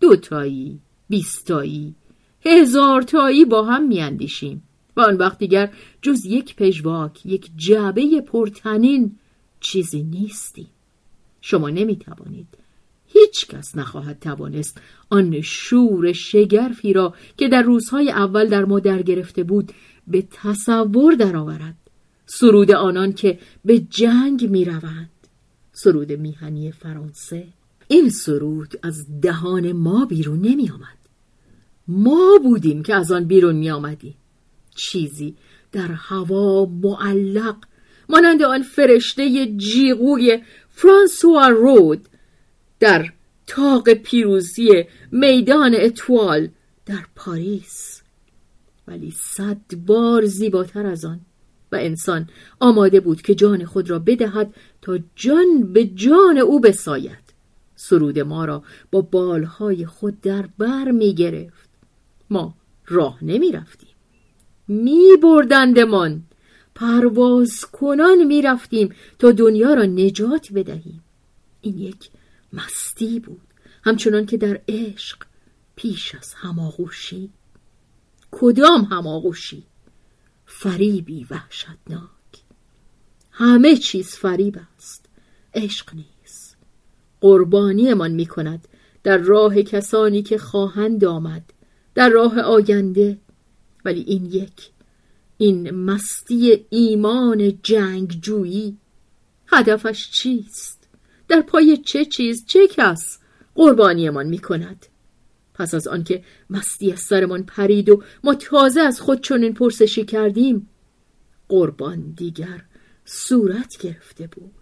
دوتایی 0.00 0.80
بیستایی 1.08 1.94
هزارتایی 2.44 3.44
با 3.44 3.62
هم 3.62 3.88
میاندیشیم. 3.88 4.62
و 4.96 5.00
آن 5.00 5.16
وقت 5.16 5.38
دیگر 5.38 5.70
جز 6.02 6.26
یک 6.26 6.56
پژواک 6.56 7.26
یک 7.26 7.50
جعبه 7.56 8.20
پرتنین 8.20 9.18
چیزی 9.60 10.02
نیستیم. 10.02 10.68
شما 11.40 11.70
نمی‌توانید. 11.70 12.46
هیچ 13.06 13.46
کس 13.46 13.76
نخواهد 13.76 14.18
توانست 14.20 14.80
آن 15.10 15.40
شور 15.40 16.12
شگرفی 16.12 16.92
را 16.92 17.14
که 17.36 17.48
در 17.48 17.62
روزهای 17.62 18.10
اول 18.10 18.48
در 18.48 18.64
ما 18.64 18.80
در 18.80 19.02
گرفته 19.02 19.42
بود 19.42 19.72
به 20.06 20.24
تصور 20.30 21.14
درآورد. 21.14 21.76
سرود 22.26 22.70
آنان 22.70 23.12
که 23.12 23.38
به 23.64 23.78
جنگ 23.78 24.50
می‌روند. 24.50 25.10
سرود 25.72 26.12
میهنی 26.12 26.72
فرانسه. 26.72 27.46
این 27.88 28.10
سرود 28.10 28.74
از 28.82 29.20
دهان 29.20 29.72
ما 29.72 30.04
بیرون 30.04 30.38
نمی 30.40 30.70
آمد. 30.70 31.01
ما 31.88 32.38
بودیم 32.42 32.82
که 32.82 32.94
از 32.94 33.12
آن 33.12 33.24
بیرون 33.24 33.56
می 33.56 33.70
آمدیم. 33.70 34.14
چیزی 34.74 35.36
در 35.72 35.88
هوا 35.92 36.64
معلق 36.64 37.56
مانند 38.08 38.42
آن 38.42 38.62
فرشته 38.62 39.46
جیغوی 39.56 40.42
فرانسوا 40.70 41.48
رود 41.48 42.08
در 42.80 43.12
تاق 43.46 43.90
پیروزی 43.90 44.84
میدان 45.12 45.74
اتوال 45.74 46.48
در 46.86 47.04
پاریس. 47.16 48.02
ولی 48.88 49.10
صد 49.10 49.74
بار 49.86 50.26
زیباتر 50.26 50.86
از 50.86 51.04
آن. 51.04 51.20
و 51.72 51.76
انسان 51.76 52.28
آماده 52.60 53.00
بود 53.00 53.22
که 53.22 53.34
جان 53.34 53.64
خود 53.64 53.90
را 53.90 53.98
بدهد 53.98 54.54
تا 54.82 54.98
جان 55.16 55.72
به 55.72 55.84
جان 55.84 56.38
او 56.38 56.60
بساید. 56.60 57.32
سرود 57.76 58.18
ما 58.18 58.44
را 58.44 58.62
با 58.90 59.00
بالهای 59.00 59.86
خود 59.86 60.20
در 60.20 60.48
بر 60.58 60.90
می 60.90 61.14
گرفت. 61.14 61.71
ما 62.32 62.54
راه 62.86 63.24
نمی 63.24 63.52
رفتیم 63.52 63.88
می 64.68 65.08
بردندمان 65.22 66.22
پرواز 66.74 67.64
کنان 67.64 68.24
می 68.24 68.42
رفتیم 68.42 68.94
تا 69.18 69.32
دنیا 69.32 69.74
را 69.74 69.82
نجات 69.82 70.52
بدهیم. 70.52 71.04
این 71.60 71.78
یک 71.78 72.10
مستی 72.52 73.20
بود. 73.20 73.40
همچنان 73.84 74.26
که 74.26 74.36
در 74.36 74.60
عشق 74.68 75.18
پیش 75.76 76.14
از 76.14 76.34
هماغوشی. 76.34 77.30
کدام 78.30 78.82
هماغوشی؟ 78.82 79.64
فریبی 80.46 81.26
وحشتناک. 81.30 82.10
همه 83.30 83.76
چیز 83.76 84.08
فریب 84.08 84.60
است. 84.76 85.06
عشق 85.54 85.94
نیست. 85.94 86.56
قربانیمان 87.20 88.10
می 88.10 88.26
کند 88.26 88.68
در 89.02 89.18
راه 89.18 89.62
کسانی 89.62 90.22
که 90.22 90.38
خواهند 90.38 91.04
آمد. 91.04 91.51
در 91.94 92.08
راه 92.08 92.40
آینده. 92.40 93.18
ولی 93.84 94.00
این 94.00 94.26
یک 94.26 94.70
این 95.38 95.70
مستی 95.70 96.66
ایمان 96.70 97.58
جنگجویی 97.62 98.78
هدفش 99.46 100.10
چیست؟ 100.10 100.88
در 101.28 101.40
پای 101.40 101.76
چه 101.76 102.04
چیز 102.04 102.46
چه 102.46 102.68
کس 102.68 103.18
قربانیمان 103.54 104.26
می 104.26 104.38
کند 104.38 104.86
پس 105.54 105.74
از 105.74 105.88
آنکه 105.88 106.24
مستی 106.50 106.92
از 106.92 107.00
سرمان 107.00 107.42
پرید 107.42 107.88
و 107.88 108.02
ما 108.24 108.34
تازه 108.34 108.80
از 108.80 109.00
خود 109.00 109.20
چنین 109.20 109.54
پرسشی 109.54 110.04
کردیم 110.04 110.68
قربان 111.48 112.00
دیگر 112.00 112.64
صورت 113.04 113.76
گرفته 113.80 114.26
بود. 114.26 114.52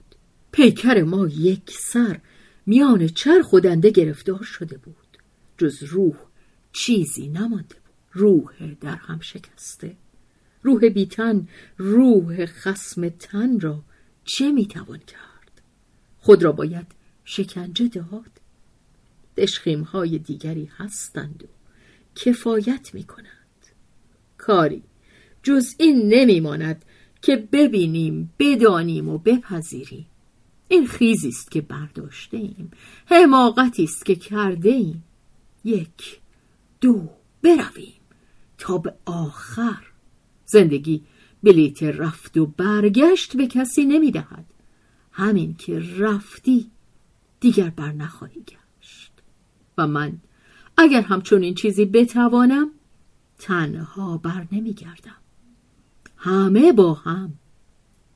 پیکر 0.52 1.02
ما 1.02 1.26
یک 1.26 1.70
سر 1.70 2.20
میان 2.66 3.06
چرخ 3.06 3.46
خودنده 3.46 3.90
گرفتار 3.90 4.42
شده 4.42 4.78
بود. 4.78 4.96
جز 5.58 5.82
روح 5.82 6.14
چیزی 6.72 7.28
نمانده 7.28 7.74
بود. 7.74 7.94
روح 8.12 8.74
در 8.80 8.94
هم 8.94 9.20
شکسته. 9.20 9.96
روح 10.62 10.88
بیتن 10.88 11.48
روح 11.76 12.46
خسم 12.46 13.08
تن 13.08 13.60
را 13.60 13.82
چه 14.24 14.52
می‌توان 14.52 14.98
کرد؟ 14.98 15.62
خود 16.18 16.42
را 16.42 16.52
باید 16.52 16.86
شکنجه 17.24 17.88
داد. 17.88 18.40
دشخیم 19.36 19.82
های 19.82 20.18
دیگری 20.18 20.70
هستند 20.76 21.44
و 21.44 21.46
کفایت 22.14 22.94
می 22.94 23.04
کنند 23.04 23.66
کاری 24.38 24.82
جز 25.42 25.74
این 25.78 26.14
نمیماند 26.14 26.84
که 27.22 27.36
ببینیم 27.36 28.34
بدانیم 28.38 29.08
و 29.08 29.18
بپذیریم. 29.18 30.06
این 30.68 30.86
خیزی 30.86 31.28
است 31.28 31.50
که 31.50 31.60
برداشته 31.60 32.36
ایم 32.36 32.70
حماقتی 33.06 33.84
است 33.84 34.06
که 34.06 34.14
کرده 34.14 34.68
ایم 34.68 35.04
یک 35.64 36.20
دو 36.80 37.08
برویم 37.42 38.00
تا 38.58 38.78
به 38.78 38.94
آخر. 39.06 39.86
زندگی 40.46 41.02
بلیت 41.42 41.82
رفت 41.82 42.36
و 42.36 42.46
برگشت 42.46 43.36
به 43.36 43.46
کسی 43.46 43.84
نمی‌دهد. 43.84 44.44
همین 45.12 45.54
که 45.54 45.82
رفتی 45.98 46.70
دیگر 47.40 47.70
بر 47.70 47.92
نخواهی 47.92 48.40
گشت. 48.40 49.12
و 49.78 49.86
من 49.86 50.12
اگر 50.76 51.02
همچون 51.02 51.42
این 51.42 51.54
چیزی 51.54 51.84
بتوانم 51.84 52.70
تنها 53.38 54.16
بر 54.16 54.46
نمیگردم. 54.52 55.16
همه 56.16 56.72
با 56.72 56.94
هم. 56.94 57.32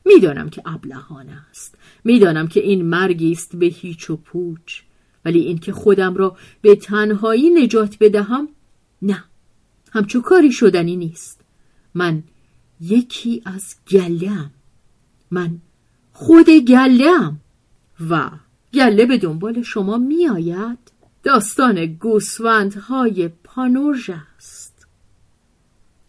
می‌دانم 0.04 0.50
که 0.50 0.62
ابلهانه 0.66 1.44
است. 1.50 1.78
می‌دانم 2.04 2.48
که 2.48 2.60
این 2.60 2.82
مرگی 2.82 3.32
است 3.32 3.56
به 3.56 3.66
هیچ 3.66 4.10
و 4.10 4.16
پوچ. 4.16 4.82
ولی 5.24 5.40
اینکه 5.40 5.72
خودم 5.72 6.14
را 6.14 6.36
به 6.62 6.76
تنهایی 6.76 7.50
نجات 7.50 7.96
بدهم 8.00 8.48
نه 9.04 9.24
همچو 9.92 10.20
کاری 10.20 10.52
شدنی 10.52 10.96
نیست. 10.96 11.40
من 11.94 12.22
یکی 12.80 13.42
از 13.44 13.74
گلم 13.90 14.50
من 15.30 15.58
خود 16.12 16.50
گلم 16.50 17.40
و 18.10 18.30
گله 18.74 19.06
به 19.06 19.18
دنبال 19.18 19.62
شما 19.62 19.98
میآید. 19.98 20.78
داستان 21.22 21.86
گوسفندهای 21.86 23.28
پانورژ 23.28 24.10
است. 24.36 24.86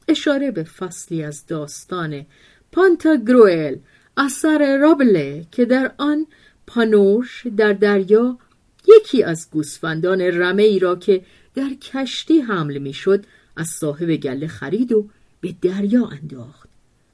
اشاره 0.08 0.52
به 0.52 0.64
فصلی 0.64 1.24
از 1.24 1.46
داستان 1.46 2.26
پانتاگروئل 2.72 3.76
اثر 4.18 4.78
رابله 4.78 5.46
که 5.52 5.66
در 5.66 5.92
آن 5.98 6.28
پانورش 6.68 7.48
در 7.58 7.74
دریا 7.74 8.38
یکی 8.88 9.24
از 9.24 9.48
گوسفندان 9.52 10.22
رمه 10.22 10.64
ای 10.64 10.80
را 10.80 10.96
که 10.96 11.26
در 11.56 11.74
کشتی 11.74 12.40
حمل 12.40 12.78
می‌شد 12.78 13.26
از 13.56 13.68
صاحب 13.68 14.16
گله 14.16 14.48
خرید 14.48 14.92
و 14.92 15.10
به 15.42 15.56
دریا 15.62 16.08
انداخت 16.08 16.70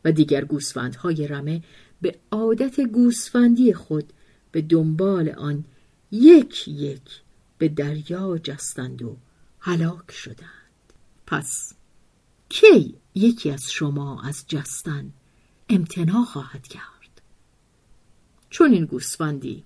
و 0.06 0.12
دیگر 0.12 0.46
گوسفندهای 0.46 1.28
رمه 1.28 1.64
به 2.02 2.16
عادت 2.32 2.82
گوسفندی 2.82 3.74
خود 3.74 4.14
به 4.52 4.62
دنبال 4.62 5.30
آن 5.30 5.66
یک 6.12 6.68
یک 6.68 7.22
به 7.58 7.68
دریا 7.68 8.38
جستند 8.38 9.02
و 9.02 9.18
هلاک 9.60 10.12
شدند. 10.12 10.94
پس 11.28 11.74
کی 12.50 12.96
یکی 13.16 13.52
از 13.52 13.72
شما 13.72 14.22
از 14.22 14.44
جستن 14.48 15.14
امتناع 15.70 16.26
خواهد 16.26 16.68
کرد؟ 16.68 17.22
چون 18.50 18.72
این 18.72 18.86
گوسفندی 18.86 19.64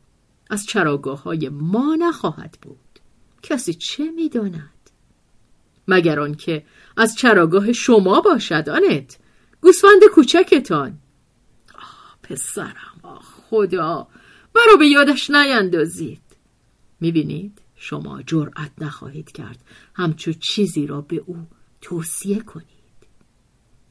از 0.49 0.65
چراگاه 0.65 1.23
های 1.23 1.49
ما 1.49 1.95
نخواهد 1.99 2.57
بود. 2.61 2.84
کسی 3.45 3.73
چه 3.73 4.11
می‌داند؟ 4.11 4.89
مگر 5.87 6.19
آنکه 6.19 6.65
از 6.97 7.15
چراگاه 7.15 7.73
شما 7.73 8.21
باشد 8.21 8.69
آنت؟ 8.69 9.17
گوسفند 9.61 10.01
کوچکتان. 10.13 10.97
آه 11.75 12.17
پسرم 12.23 12.99
آه 13.03 13.21
خدا 13.21 14.07
مرا 14.55 14.75
به 14.79 14.87
یادش 14.87 15.29
نیندازید. 15.29 16.21
می‌بینید 16.99 17.61
شما 17.75 18.21
جرأت 18.21 18.71
نخواهید 18.77 19.31
کرد 19.31 19.63
همچو 19.93 20.33
چیزی 20.33 20.87
را 20.87 21.01
به 21.01 21.23
او 21.25 21.47
توصیه 21.81 22.39
کنید. 22.39 22.65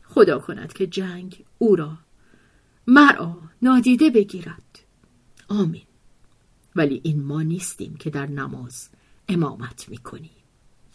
خدا 0.05 0.39
کند 0.39 0.73
که 0.73 0.87
جنگ 0.87 1.45
او 1.59 1.77
را 1.77 1.99
مرا 2.87 3.37
نادیده 3.63 4.11
بگیرد. 4.11 4.79
آمین. 5.49 5.87
ولی 6.77 7.01
این 7.05 7.23
ما 7.23 7.43
نیستیم 7.43 7.97
که 7.97 8.11
در 8.11 8.27
نماز 8.27 8.89
امامت 9.29 9.89
می‌کنیم. 9.89 10.31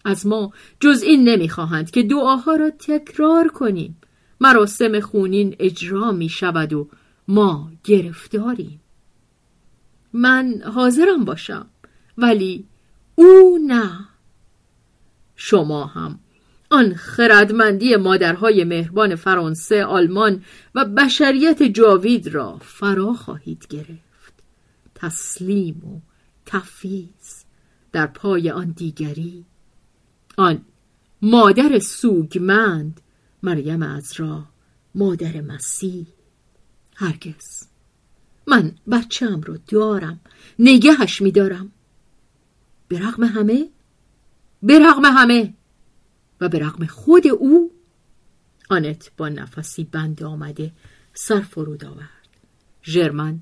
از 0.06 0.28
ما 0.28 0.54
جز 0.80 1.02
این 1.04 1.30
نمی‌خواهند 1.30 1.92
که 1.92 2.04
دعاها 2.04 2.56
را 2.56 2.70
تکرار 2.70 3.48
کنیم. 3.48 3.98
مراسم 4.42 5.00
خونین 5.00 5.56
اجرا 5.60 6.12
می 6.12 6.30
شود 6.30 6.74
و 6.74 6.90
ما 7.28 7.72
گرفتاریم. 7.84 8.82
من 10.14 10.62
حاضرم 10.76 11.26
باشم 11.26 11.68
ولی 12.18 12.66
او 13.16 13.60
نه. 13.68 14.08
شما 15.36 15.86
هم. 15.86 16.20
آن 16.72 16.94
خردمندی 16.94 17.96
مادرهای 17.96 18.64
مهربان 18.64 19.16
فرانسه، 19.16 19.86
آلمان 19.86 20.44
و 20.76 20.86
بشریت 20.86 21.64
جاوید 21.64 22.28
را 22.28 22.58
فرا 22.58 23.14
خواهید 23.14 23.68
گرفت. 23.70 24.34
تسلیم 24.96 25.82
و 25.86 26.00
تفیز. 26.46 27.46
در 27.92 28.08
پای 28.08 28.50
آن 28.50 28.72
دیگری. 28.72 29.46
آن 30.38 30.66
مادر 31.22 31.80
سوگمند 31.80 33.02
مریم 33.44 33.84
از 33.84 34.14
را 34.18 34.46
مادر 34.96 35.42
مسیح. 35.42 36.08
هرگز. 36.96 37.68
من 38.48 38.76
بچم 38.92 39.42
رو 39.42 39.58
دارم 39.68 40.20
نگهش 40.60 41.22
میدارم. 41.22 41.72
به 42.88 43.00
رغم 43.00 43.24
همه؟ 43.24 43.70
به 44.64 44.80
همه. 45.06 45.54
و 46.42 46.50
به 46.50 46.88
خود 46.88 47.28
او؟ 47.28 47.72
آنت 48.70 49.12
با 49.18 49.30
نفسی 49.30 49.84
بند 49.84 50.24
آمده 50.24 50.72
سر 51.14 51.42
فرود 51.42 51.86
آورد. 51.86 52.30
ژرمن 52.84 53.40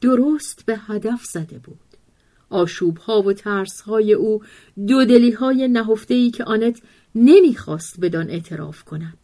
درست 0.00 0.66
به 0.66 0.78
هدف 0.78 1.24
زده 1.24 1.58
بود. 1.58 1.91
آشوب 2.52 2.98
ها 2.98 3.22
و 3.22 3.32
ترس 3.32 3.80
های 3.80 4.12
او 4.12 4.42
دودلی 4.86 5.30
های 5.30 5.68
نهفته 5.68 6.14
ای 6.14 6.30
که 6.30 6.44
آنت 6.44 6.82
نمی‌خواست 7.14 8.00
بدان 8.00 8.30
اعتراف 8.30 8.82
کند. 8.82 9.18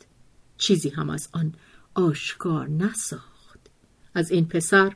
چیزی 0.59 0.89
هم 0.89 1.11
از 1.11 1.29
آن 1.33 1.55
آشکار 1.95 2.69
نساخت. 2.69 3.61
از 4.15 4.31
این 4.31 4.49
پسر 4.49 4.93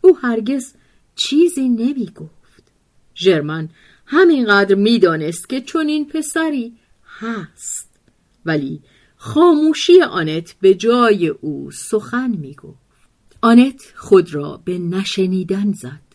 او 0.00 0.18
هرگز 0.18 0.74
چیزی 1.16 1.68
نمی 1.68 2.06
گفت 2.06 2.72
ژرمن 3.14 3.68
همینقدر 4.06 4.74
می‌دانست 4.74 5.48
که 5.48 5.60
چون 5.60 5.88
این 5.88 6.08
پسری 6.08 6.76
هست 7.18 7.90
ولی 8.44 8.82
خاموشی 9.16 10.02
آنت 10.02 10.54
به 10.60 10.74
جای 10.74 11.28
او 11.28 11.70
سخن 11.70 12.30
می 12.30 12.54
گفت 12.54 12.78
آنت 13.40 13.92
خود 13.96 14.34
را 14.34 14.62
به 14.64 14.78
نشنیدن 14.78 15.72
زد. 15.72 16.11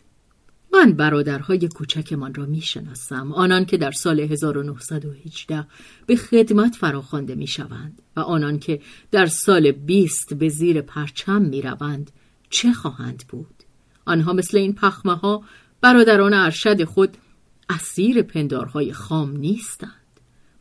من 0.78 0.92
برادرهای 0.92 1.68
کوچکمان 1.68 2.34
را 2.34 2.46
می 2.46 2.60
شناسم 2.60 3.32
آنان 3.32 3.64
که 3.64 3.76
در 3.76 3.90
سال 3.90 4.20
1918 4.20 5.66
به 6.06 6.16
خدمت 6.16 6.76
فراخوانده 6.76 7.34
می 7.34 7.46
شوند 7.46 8.02
و 8.16 8.20
آنان 8.20 8.58
که 8.58 8.80
در 9.10 9.26
سال 9.26 9.72
20 9.72 10.34
به 10.34 10.48
زیر 10.48 10.80
پرچم 10.80 11.42
می 11.42 11.62
روند 11.62 12.10
چه 12.50 12.72
خواهند 12.72 13.24
بود؟ 13.28 13.54
آنها 14.04 14.32
مثل 14.32 14.58
این 14.58 14.74
پخمه 14.74 15.14
ها 15.14 15.42
برادران 15.80 16.34
ارشد 16.34 16.84
خود 16.84 17.16
اسیر 17.70 18.22
پندارهای 18.22 18.92
خام 18.92 19.36
نیستند. 19.36 19.92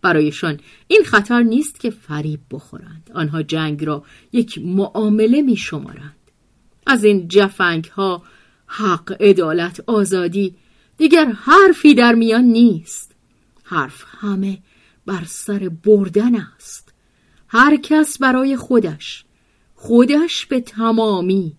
برایشان 0.01 0.60
این 0.88 1.03
خطر 1.06 1.43
نیست 1.43 1.80
که 1.80 1.89
فریب 1.89 2.39
بخورند. 2.51 3.12
آنها 3.13 3.41
جنگ 3.41 3.86
را 3.86 4.03
یک 4.34 4.60
معامله 4.65 5.41
می 5.41 5.56
شمارند 5.56 6.15
از 6.86 7.03
این 7.03 7.27
جفنگ 7.27 7.86
ها 7.86 8.23
حق، 8.67 9.15
عدالت، 9.19 9.84
آزادی 9.88 10.56
دیگر 10.97 11.25
حرفی 11.25 11.95
در 11.95 12.15
میان 12.15 12.43
نیست. 12.43 13.15
حرف 13.63 14.06
همه 14.08 14.60
بر 15.06 15.23
سر 15.27 15.69
بردن 15.86 16.36
است. 16.36 16.93
هر 17.47 17.77
کس 17.77 18.17
برای 18.17 18.58
خودش 18.58 19.25
خودش 19.75 20.45
به 20.45 20.62
تمامی 20.62 21.58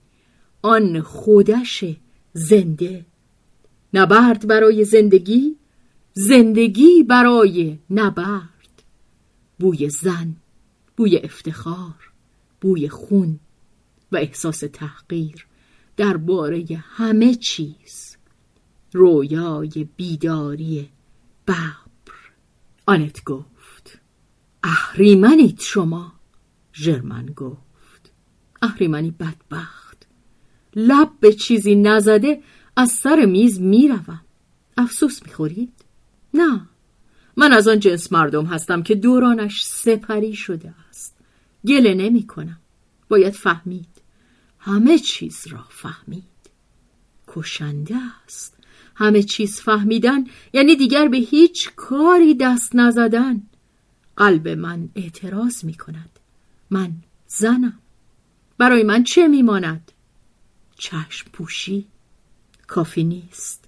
آن 0.62 1.00
خودش 1.00 1.84
زنده. 2.32 3.06
نبرد 3.94 4.46
برای 4.46 4.84
زندگی 4.84 5.56
زندگی 6.12 7.02
برای 7.02 7.78
نبرد. 7.90 8.82
بوی 9.58 9.90
زن 9.90 10.36
بوی 10.96 11.16
افتخار 11.18 12.12
بوی 12.60 12.88
خون 12.88 13.40
و 14.12 14.16
احساس 14.16 14.58
تحقیر. 14.72 15.47
درباره 15.98 16.64
همه 16.80 17.34
چیز. 17.34 18.16
رویای 18.92 19.88
بیداری 19.96 20.88
ببر. 21.46 21.78
آنت 22.86 23.24
گفت 23.24 23.98
اهریمنید 24.62 25.60
شما. 25.60 26.12
ژرمن 26.74 27.26
گفت 27.26 28.12
اهریمنی 28.62 29.10
بدبخت. 29.10 30.06
لب 30.76 31.10
به 31.20 31.32
چیزی 31.32 31.74
نزده 31.74 32.42
از 32.76 32.90
سر 32.90 33.24
میز 33.24 33.60
می‌روم. 33.60 34.20
افسوس 34.76 35.22
می‌خورید؟ 35.22 35.72
نه. 36.34 36.60
من 37.36 37.52
از 37.52 37.68
آن 37.68 37.80
جنس 37.80 38.12
مردم 38.12 38.44
هستم 38.44 38.82
که 38.82 38.94
دورانش 38.94 39.64
سپری 39.64 40.34
شده 40.34 40.74
است. 40.88 41.16
گله 41.66 41.94
نمی 41.94 42.26
کنم 42.26 42.60
باید 43.08 43.32
فهمید. 43.32 43.97
همه 44.58 44.98
چیز 44.98 45.46
را 45.46 45.64
فهمید. 45.68 46.24
کشنده 47.28 47.96
است. 48.24 48.54
همه 48.94 49.22
چیز 49.22 49.60
فهمیدن 49.60 50.24
یعنی 50.52 50.76
دیگر 50.76 51.08
به 51.08 51.16
هیچ 51.16 51.70
کاری 51.76 52.34
دست 52.34 52.76
نزدن. 52.76 53.42
قلب 54.16 54.48
من 54.48 54.88
اعتراض 54.94 55.64
می 55.64 55.74
کند. 55.74 56.18
من 56.70 56.92
زنم. 57.26 57.78
برای 58.58 58.82
من 58.82 59.04
چه 59.04 59.28
میماند 59.28 59.92
چشم 60.78 61.30
پوشی. 61.32 61.86
کافی 62.66 63.04
نیست. 63.04 63.64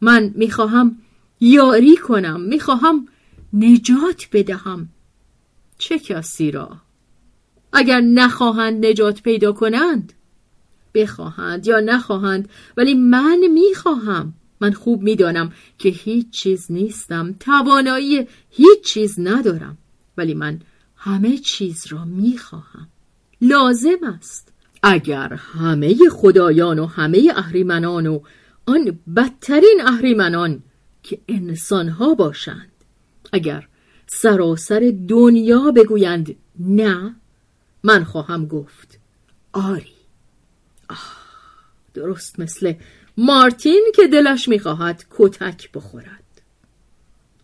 من 0.00 0.32
می‌خواهم 0.36 0.98
یاری 1.40 1.96
کنم. 1.96 2.40
می‌خواهم 2.40 3.08
نجات 3.52 4.28
بدهم. 4.32 4.88
چه 5.78 5.98
کسی 5.98 6.50
را؟ 6.50 6.76
اگر 7.72 8.00
نخواهند 8.00 8.86
نجات 8.86 9.22
پیدا 9.22 9.52
کنند 9.52 10.12
بخواهند 10.94 11.66
یا 11.66 11.80
نخواهند 11.80 12.48
ولی 12.76 12.94
من 12.94 13.38
می‌خواهم. 13.52 14.34
من 14.60 14.72
خوب 14.72 15.02
می‌دانم 15.02 15.52
که 15.78 15.88
هیچ 15.88 16.30
چیز 16.30 16.72
نیستم. 16.72 17.34
توانایی 17.40 18.26
هیچ 18.50 18.80
چیز 18.84 19.14
ندارم 19.18 19.78
ولی 20.16 20.34
من 20.34 20.60
همه 20.96 21.38
چیز 21.38 21.86
را 21.86 22.04
می‌خواهم. 22.04 22.88
لازم 23.40 24.04
است. 24.18 24.52
اگر 24.82 25.32
همه 25.32 25.96
خدایان 26.12 26.78
و 26.78 26.86
همه 26.86 27.32
اهریمنان 27.36 28.06
و 28.06 28.20
آن 28.66 28.98
بدترین 29.16 29.80
اهریمنان 29.86 30.62
که 31.02 31.18
انسانها 31.28 32.14
باشند 32.14 32.72
اگر 33.32 33.68
سراسر 34.06 34.94
دنیا 35.08 35.72
بگویند 35.76 36.36
نه 36.58 37.14
من 37.82 38.04
خواهم 38.04 38.46
گفت 38.46 38.98
آری. 39.52 39.93
درست 41.94 42.40
مثل 42.40 42.74
مارتین 43.16 43.92
که 43.96 44.06
دلش 44.06 44.48
می‌خواهد 44.48 45.04
کتک 45.10 45.72
بخورد. 45.72 46.24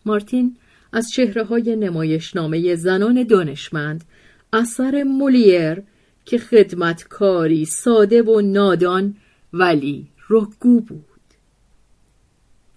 مارتین 0.05 0.57
از 0.93 1.11
چهره 1.11 1.45
های 1.45 1.77
نمایشنامه 1.77 2.75
زنان 2.75 3.23
دانشمند 3.23 4.05
اثر 4.53 5.03
مولیر 5.03 5.83
که 6.25 6.39
خدمتکاری 6.39 7.65
ساده 7.65 8.23
و 8.23 8.41
نادان 8.41 9.17
ولی 9.53 10.07
رکگو 10.31 10.81
بود. 10.81 11.05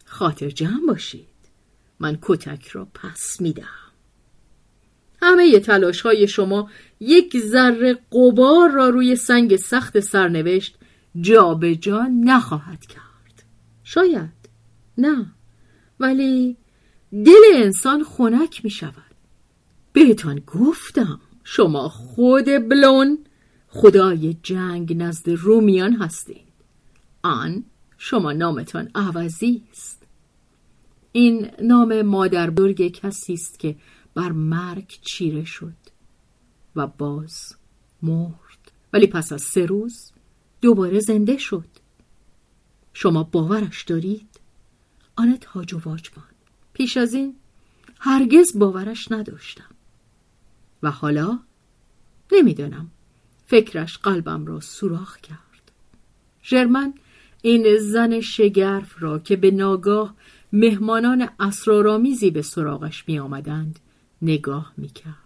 خاطر 0.06 0.50
جمع 0.50 0.88
باشید. 0.88 1.28
من 2.00 2.18
کتک 2.22 2.68
را 2.68 2.88
پس 2.94 3.42
میدم 3.42 3.83
همه 5.24 5.60
تلاش 5.60 6.02
های 6.02 6.28
شما 6.28 6.70
یک 7.00 7.38
ذره 7.38 8.00
قبار 8.12 8.72
را 8.72 8.90
روی 8.90 9.16
سنگ 9.16 9.56
سخت 9.56 10.00
سرنوشت 10.00 10.78
جابجا 11.22 11.74
جا 11.74 12.08
نخواهد 12.24 12.86
کرد. 12.86 13.44
شاید 13.84 14.30
نه 14.98 15.26
ولی 16.00 16.58
دل 17.12 17.42
انسان 17.56 18.04
خنک 18.04 18.62
می 18.64 18.70
شود. 18.70 19.14
بهتان 19.94 20.42
گفتم 20.48 21.20
شما 21.44 21.90
خود 21.90 22.46
بلون 22.46 23.18
خدای 23.68 24.38
جنگ 24.44 24.98
نزد 24.98 25.30
رومیان 25.30 25.94
هستید. 25.94 26.48
آن 27.24 27.64
شما 27.98 28.32
نامتان 28.32 28.90
عوضی 28.96 29.64
است. 29.72 30.04
این 31.12 31.52
نام 31.62 32.02
مادر 32.02 32.50
کسی 32.90 33.34
است 33.34 33.60
که 33.60 33.76
بر 34.16 34.32
مرگ 34.32 34.88
چیره 35.02 35.46
شد 35.46 35.74
و 36.76 36.88
باز 36.88 37.56
مرد. 38.02 38.72
ولی 38.94 39.08
پس 39.08 39.32
از 39.32 39.42
سه 39.42 39.66
روز 39.66 40.12
دوباره 40.62 41.00
زنده 41.00 41.38
شد. 41.38 41.68
شما 42.94 43.24
باورش 43.24 43.84
دارید؟ 43.84 44.40
آنت 45.16 45.46
هاج 45.46 45.74
و 45.74 45.80
واجمان 45.86 46.26
پیش 46.74 46.98
از 46.98 47.14
این 47.14 47.36
هرگز 48.00 48.58
باورش 48.58 49.12
نداشتم. 49.12 49.70
و 50.84 50.92
حالا 50.92 51.40
نمی‌دانم. 52.32 52.92
فکرش 53.46 53.98
قلبم 53.98 54.46
را 54.46 54.60
سوراخ 54.60 55.18
کرد. 55.18 55.72
ژرمن 56.44 56.94
این 57.42 57.78
زن 57.78 58.22
شگرف 58.22 58.96
را 59.00 59.20
که 59.20 59.36
به 59.36 59.52
ناگاه 59.52 60.16
مهمانان 60.54 61.30
اسرارآمیزی 61.40 62.32
به 62.32 62.42
سراغش 62.42 63.08
می 63.08 63.20
آمدند 63.20 63.80
نگاه 64.24 64.74
می 64.78 64.88
کرد. 64.88 65.18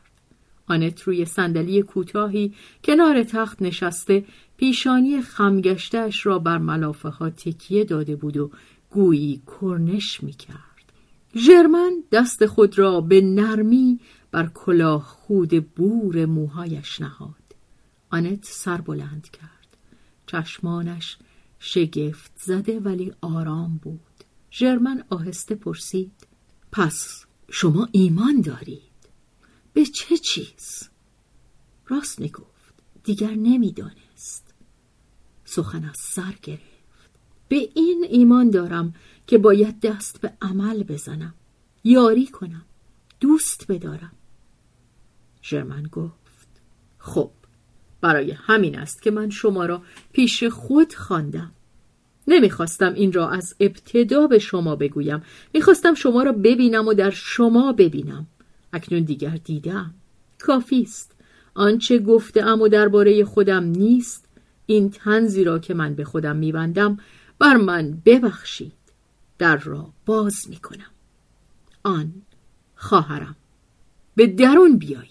آنت 0.68 1.02
روی 1.02 1.26
صندلی 1.26 1.82
کوتاهی 1.82 2.54
کنار 2.84 3.24
تخت 3.24 3.62
نشسته 3.62 4.26
پیشانی 4.58 5.22
خمگشتش 5.22 6.26
را 6.26 6.40
بر 6.40 6.58
ملافه 6.58 7.10
ها 7.10 7.30
تکیه 7.30 7.84
داده 7.84 8.16
بود 8.16 8.38
و 8.38 8.52
گویی 8.90 9.42
کرنش 9.62 10.24
می 10.24 10.34
کرد. 10.34 10.58
ژرمن 11.36 12.04
دست 12.12 12.46
خود 12.46 12.80
را 12.80 13.02
به 13.02 13.22
نرمی 13.22 14.00
بر 14.32 14.50
کلاه 14.54 15.04
خود 15.04 15.74
بور 15.76 16.26
موهایش 16.26 17.02
نهاد. 17.02 17.36
آنت 18.10 18.46
سر 18.46 18.82
بلند 18.82 19.30
کرد. 19.30 19.78
چشمانش 20.28 21.18
شگفت 21.60 22.32
زده 22.36 22.80
ولی 22.80 23.14
آرام 23.22 23.80
بود. 23.84 24.00
ژرمن 24.52 25.04
آهسته 25.10 25.56
پرسید 25.56 26.28
پس 26.72 27.26
شما 27.50 27.88
ایمان 27.92 28.42
دارید 28.42 28.87
به 29.78 29.86
چه 29.86 30.18
چیز؟ 30.18 30.90
راست 31.88 32.20
می‌گفت. 32.20 32.74
دیگر 33.04 33.32
نمی‌دانست. 33.32 34.54
سخن 35.46 35.84
از 35.84 35.98
سر 36.00 36.34
گرفت. 36.44 37.20
به 37.48 37.70
این 37.76 38.06
ایمان 38.10 38.50
دارم 38.50 38.94
که 39.28 39.38
باید 39.38 39.80
دست 39.80 40.22
به 40.22 40.34
عمل 40.42 40.84
بزنم. 40.84 41.34
یاری 41.84 42.28
کنم. 42.28 42.66
دوست 43.20 43.72
بدارم. 43.72 44.12
ژرمن 45.44 45.84
گفت. 45.84 46.48
خب 46.98 47.32
برای 48.02 48.32
همین 48.32 48.80
است 48.80 49.02
که 49.02 49.12
من 49.12 49.30
شما 49.30 49.66
را 49.66 49.84
پیش 50.14 50.44
خود 50.44 50.94
خواندم. 50.94 51.52
نمی‌خواستم 52.28 52.94
این 52.94 53.14
را 53.14 53.30
از 53.30 53.56
ابتدا 53.60 54.28
به 54.28 54.40
شما 54.40 54.76
بگویم. 54.76 55.24
می‌خواستم 55.54 55.94
شما 55.94 56.24
را 56.24 56.32
ببینم 56.32 56.88
و 56.88 56.94
در 56.94 57.10
شما 57.10 57.74
ببینم. 57.74 58.28
اکنون 58.74 59.04
دیگر 59.04 59.38
دیدم. 59.44 59.94
کافی 60.40 60.82
است. 60.82 61.12
آنچه 61.54 62.00
گفتم 62.00 62.62
و 62.62 62.68
درباره 62.68 63.26
خودم 63.26 63.64
نیست 63.64 64.28
این 64.66 64.90
تنزی 64.90 65.44
را 65.44 65.60
که 65.60 65.74
من 65.74 65.96
به 65.96 66.04
خودم 66.04 66.36
میبندم 66.36 66.98
بر 67.40 67.56
من 67.56 68.02
ببخشید. 68.06 68.74
در 69.38 69.58
را 69.58 69.94
باز 70.06 70.50
می‌کنم. 70.50 70.92
آن 71.84 72.14
خواهرم. 72.76 73.36
به 74.16 74.28
درون 74.28 74.78
بیایی. 74.78 75.10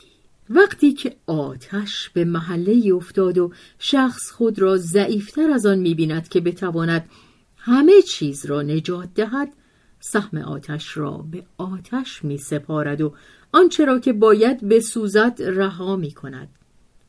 وقتی 0.50 0.92
که 0.92 1.16
آتش 1.26 2.10
به 2.10 2.24
محله 2.24 2.94
افتاد 2.94 3.38
و 3.38 3.52
شخص 3.78 4.30
خود 4.30 4.58
را 4.58 4.76
ضعیفتر 4.76 5.50
از 5.50 5.66
آن 5.66 5.78
می‌بیند 5.78 6.28
که 6.28 6.40
بتواند 6.40 7.08
همه 7.56 8.02
چیز 8.02 8.46
را 8.46 8.62
نجات 8.62 9.14
دهد 9.14 9.52
سهم 10.00 10.38
آتش 10.38 10.96
را 10.96 11.10
به 11.30 11.46
آتش 11.58 12.24
می 12.24 12.38
سپارد 12.38 13.00
و 13.00 13.14
آنچه 13.56 13.84
را 13.84 13.98
که 13.98 14.12
باید 14.12 14.68
بسوزد 14.68 15.36
رها 15.38 15.96
می 15.96 16.12
کند 16.12 16.48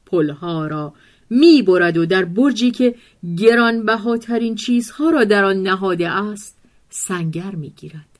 پلها 0.06 0.68
را 0.68 0.94
می 1.30 1.62
برد 1.62 1.98
و 1.98 2.06
در 2.06 2.26
برجی 2.26 2.72
که 2.72 2.96
گرانبهاترین 3.38 4.56
چیزها 4.56 5.10
را 5.10 5.24
در 5.24 5.44
آن 5.46 5.64
نهاده 5.64 6.10
است 6.10 6.58
سنگر 6.90 7.56
می 7.56 7.70
گیرد 7.70 8.20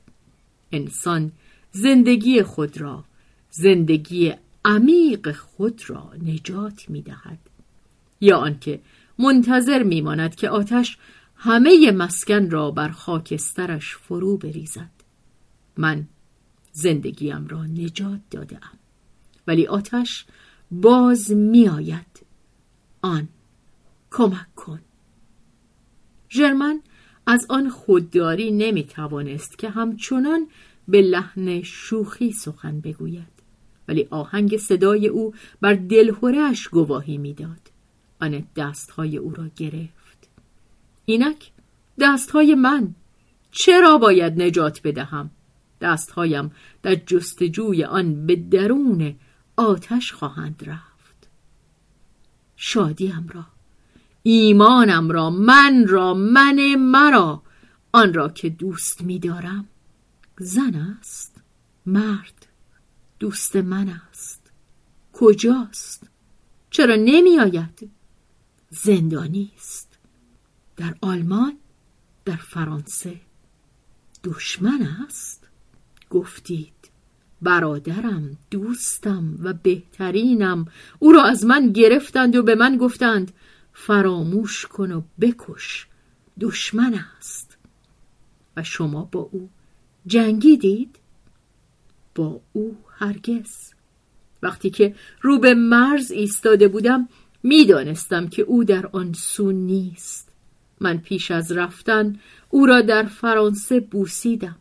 انسان 0.72 1.32
زندگی 1.72 2.42
خود 2.42 2.80
را 2.80 3.04
زندگی 3.50 4.34
عمیق 4.64 5.32
خود 5.32 5.82
را 5.86 6.12
نجات 6.22 6.90
می 6.90 7.02
دهد 7.02 7.38
یا 8.20 8.38
آنکه 8.38 8.80
منتظر 9.18 9.82
میماند 9.82 10.34
که 10.34 10.48
آتش 10.48 10.98
همه 11.36 11.90
مسکن 11.90 12.50
را 12.50 12.70
بر 12.70 12.88
خاکسترش 12.88 13.96
فرو 13.96 14.36
بریزد. 14.36 14.90
من 15.76 16.06
زندگیم 16.72 17.46
را 17.46 17.64
نجات 17.64 18.20
دادم 18.30 18.78
ولی 19.46 19.66
آتش 19.66 20.26
باز 20.70 21.32
میآید. 21.32 22.26
آن 23.02 23.28
کمک 24.10 24.54
کن. 24.56 24.80
ژرمن 26.30 26.80
از 27.26 27.46
آن 27.48 27.70
خودداری 27.70 28.50
نمی 28.50 28.84
توانست 28.84 29.58
که 29.58 29.70
همچنان 29.70 30.48
به 30.88 31.02
لحن 31.02 31.62
شوخی 31.62 32.32
سخن 32.32 32.80
بگوید. 32.80 33.38
ولی 33.88 34.08
آهنگ 34.10 34.56
صدای 34.56 35.08
او 35.08 35.34
بر 35.60 35.74
دلهورهاش 35.74 36.68
گواهی 36.68 37.18
می‌داد. 37.18 37.70
آن 38.20 38.46
دستهای 38.56 39.16
او 39.16 39.34
را 39.34 39.44
گرفت. 39.56 40.28
اینک 41.04 41.50
دستهای 42.00 42.54
من 42.54 42.94
چرا 43.50 43.98
باید 43.98 44.42
نجات 44.42 44.80
بدهم؟ 44.84 45.30
دستهایم 45.80 46.52
در 46.82 46.94
جستجوی 46.94 47.84
آن 47.84 48.26
به 48.26 48.36
درون 48.36 49.16
آتش 49.56 50.12
خواهند 50.12 50.64
رفت. 50.66 51.28
شادیم 52.56 53.28
را 53.34 53.46
ایمانم 54.22 55.10
را 55.10 55.30
من 55.30 55.84
را 55.88 56.14
من 56.14 56.74
مرا 56.74 57.42
آن 57.92 58.14
را 58.14 58.28
که 58.28 58.48
دوست 58.48 59.02
می‌دارم 59.02 59.68
زن 60.38 60.74
است 60.74 61.42
مرد 61.86 62.46
دوست 63.18 63.56
من 63.56 63.88
است. 63.88 64.52
کجاست؟ 65.12 66.10
چرا 66.70 66.94
نمی 66.94 67.38
آید؟ 67.40 67.90
زندانی 68.70 69.52
است. 69.56 69.98
در 70.76 70.94
آلمان 71.00 71.58
در 72.24 72.36
فرانسه. 72.36 73.20
دشمن 74.24 74.82
است. 74.82 75.47
گفتید. 76.10 76.72
برادرم 77.42 78.36
دوستم 78.50 79.38
و 79.42 79.52
بهترینم. 79.52 80.66
او 80.98 81.12
را 81.12 81.24
از 81.24 81.44
من 81.44 81.72
گرفتند 81.72 82.36
و 82.36 82.42
به 82.42 82.54
من 82.54 82.76
گفتند 82.76 83.32
فراموش 83.72 84.66
کن 84.66 84.92
و 84.92 85.02
بکش 85.20 85.86
دشمن 86.40 87.04
است. 87.18 87.58
و 88.56 88.62
شما 88.62 89.08
با 89.12 89.20
او 89.32 89.48
جنگیدید؟ 90.06 90.96
با 92.14 92.40
او 92.52 92.76
هرگز. 92.98 93.72
وقتی 94.42 94.70
که 94.70 94.94
رو 95.20 95.38
به 95.38 95.54
مرز 95.54 96.10
ایستاده 96.10 96.68
بودم 96.68 97.08
می‌دانستم 97.42 98.28
که 98.28 98.42
او 98.42 98.64
در 98.64 98.86
آن 98.86 99.12
سو 99.12 99.52
نیست. 99.52 100.28
من 100.80 100.98
پیش 100.98 101.30
از 101.30 101.52
رفتن 101.52 102.18
او 102.50 102.66
را 102.66 102.80
در 102.80 103.02
فرانسه 103.02 103.80
بوسیدم. 103.80 104.56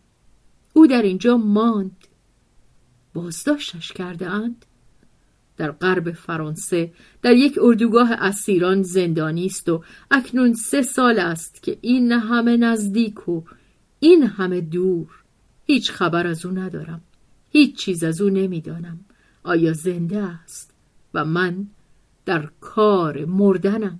او 0.78 0.88
در 0.88 1.02
اینجا 1.02 1.38
ماند. 1.38 2.08
بازداشتش 3.14 3.92
کرده 3.92 4.30
اند. 4.30 4.66
در 5.58 5.72
غرب 5.72 6.12
فرانسه 6.12 6.94
در 7.22 7.36
یک 7.36 7.60
اردوگاه 7.62 8.12
اسیران 8.12 8.82
زندانی 8.82 9.46
است 9.46 9.70
و 9.70 9.84
اکنون 10.12 10.54
سه 10.54 10.82
سال 10.82 11.20
است 11.20 11.64
که 11.64 11.78
این 11.82 12.12
همه 12.12 12.58
نزدیک 12.58 13.30
و 13.30 13.42
این 14.00 14.24
همه 14.24 14.62
دور. 14.62 15.08
هیچ 15.66 15.92
خبر 15.92 16.28
از 16.28 16.46
او 16.46 16.52
ندارم. 16.52 17.02
هیچ 17.50 17.76
چیز 17.76 18.04
از 18.04 18.22
او 18.22 18.30
نمی‌دانم. 18.30 19.00
آیا 19.44 19.74
زنده 19.74 20.18
است؟ 20.18 20.72
و 21.14 21.26
من 21.26 21.68
در 22.26 22.50
کار 22.62 23.26
مردنم. 23.26 24.00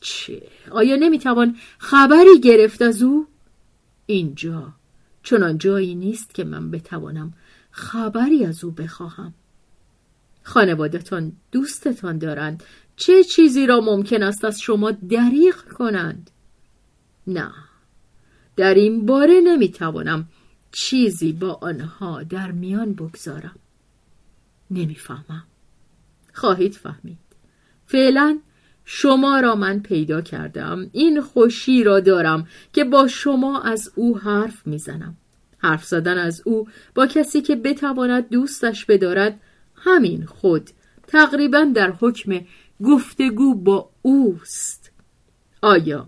چه؟ 0.00 0.42
آیا 0.70 0.96
نمی‌توان 0.96 1.56
خبری 1.78 2.40
گرفت 2.40 2.82
از 2.82 3.02
او؟ 3.02 3.26
اینجا. 4.06 4.72
چنان 5.26 5.58
جایی 5.58 5.94
نیست 5.94 6.34
که 6.34 6.44
من 6.44 6.70
بتوانم 6.70 7.34
خبری 7.70 8.44
از 8.44 8.64
او 8.64 8.70
بخواهم. 8.70 9.34
خانوادتان 10.42 11.32
دوستتان 11.52 12.18
دارند. 12.18 12.62
چه 12.96 13.24
چیزی 13.24 13.66
را 13.66 13.80
ممکن 13.80 14.22
است 14.22 14.44
از 14.44 14.60
شما 14.60 14.90
دریغ 14.90 15.56
کنند؟ 15.56 16.30
نه 17.26 17.52
در 18.56 18.74
این 18.74 19.06
باره 19.06 19.40
نمی‌توانم 19.40 20.28
چیزی 20.72 21.32
با 21.32 21.58
آنها 21.62 22.22
در 22.22 22.50
میان 22.52 22.92
بگذارم. 22.92 23.56
نمی‌فهمم. 24.70 25.44
خواهید 26.32 26.74
فهمید. 26.74 27.18
فعلا 27.86 28.38
شما 28.88 29.40
را 29.40 29.54
من 29.54 29.80
پیدا 29.80 30.20
کردم. 30.20 30.90
این 30.92 31.20
خوشی 31.20 31.84
را 31.84 32.00
دارم 32.00 32.48
که 32.72 32.84
با 32.84 33.08
شما 33.08 33.60
از 33.60 33.92
او 33.94 34.18
حرف 34.18 34.66
می‌زنم. 34.66 35.16
حرف 35.58 35.84
زدن 35.84 36.18
از 36.18 36.42
او 36.44 36.68
با 36.94 37.06
کسی 37.06 37.40
که 37.40 37.56
بتواند 37.56 38.28
دوستش 38.28 38.84
بدارد 38.84 39.40
همین 39.74 40.26
خود 40.26 40.70
تقریبا 41.06 41.64
در 41.64 41.90
حکم 42.00 42.40
گفتگو 42.84 43.54
با 43.54 43.90
اوست. 44.02 44.90
آیا 45.62 46.06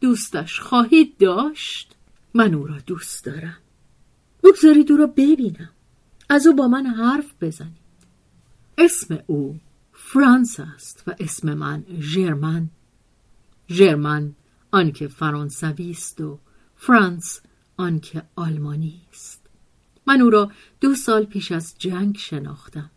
دوستش 0.00 0.60
خواهید 0.60 1.16
داشت؟ 1.18 1.92
من 2.34 2.54
او 2.54 2.66
را 2.66 2.78
دوست 2.86 3.24
دارم. 3.24 3.58
بگذارید 4.44 4.92
او 4.92 4.98
را 4.98 5.06
ببینم. 5.06 5.70
از 6.28 6.46
او 6.46 6.54
با 6.54 6.68
من 6.68 6.86
حرف 6.86 7.34
بزنید. 7.40 7.84
اسم 8.78 9.18
او 9.26 9.60
فرانس 10.14 10.60
است 10.60 11.02
و 11.06 11.14
اسم 11.18 11.54
من 11.54 11.84
ژرمن. 12.00 12.70
ژرمن 13.68 14.34
آنکه 14.70 15.08
فرانسوی 15.08 15.90
است 15.90 16.20
و 16.20 16.38
فرانس 16.76 17.40
آنکه 17.76 18.22
آلمانی 18.36 19.00
است. 19.12 19.46
من 20.06 20.20
او 20.20 20.30
را 20.30 20.50
دو 20.80 20.94
سال 20.94 21.24
پیش 21.24 21.52
از 21.52 21.74
جنگ 21.78 22.16
شناختم. 22.16 22.90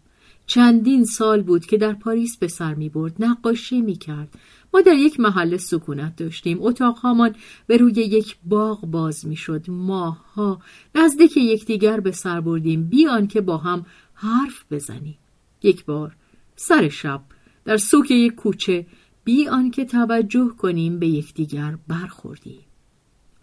چندین 0.45 1.05
سال 1.05 1.43
بود 1.43 1.65
که 1.65 1.77
در 1.77 1.93
پاریس 1.93 2.37
به 2.37 2.47
سر 2.47 2.73
می 2.73 2.89
برد 2.89 3.15
نقاشی 3.19 3.81
می 3.81 3.95
کرد. 3.95 4.35
ما 4.73 4.81
در 4.81 4.93
یک 4.93 5.19
محل 5.19 5.57
سکونت 5.57 6.15
داشتیم. 6.15 6.57
اتاقهامان 6.61 7.35
به 7.67 7.77
روی 7.77 7.93
یک 7.93 8.37
باغ 8.45 8.85
باز 8.85 9.25
می 9.25 9.35
شد. 9.35 9.65
ماهها 9.67 10.61
نزدیک 10.95 11.37
یکدیگر 11.37 11.99
به 11.99 12.11
سر 12.11 12.41
بردیم. 12.41 12.83
بیان 12.83 13.27
که 13.27 13.41
با 13.41 13.57
هم 13.57 13.85
حرف 14.13 14.65
بزنیم. 14.71 15.17
یک 15.63 15.85
بار 15.85 16.15
سر 16.59 16.89
شب 16.89 17.21
در 17.65 17.77
سوک 17.77 18.11
یک 18.11 18.35
کوچه 18.35 18.85
بی 19.23 19.47
آنکه 19.47 19.85
توجه 19.85 20.51
کنیم 20.57 20.99
به 20.99 21.07
یکدیگر 21.07 21.77
برخوردیم. 21.87 22.61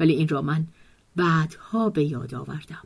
ولی 0.00 0.12
این 0.12 0.28
را 0.28 0.42
من 0.42 0.66
بعدها 1.16 1.90
به 1.90 2.04
یاد 2.04 2.34
آوردم. 2.34 2.82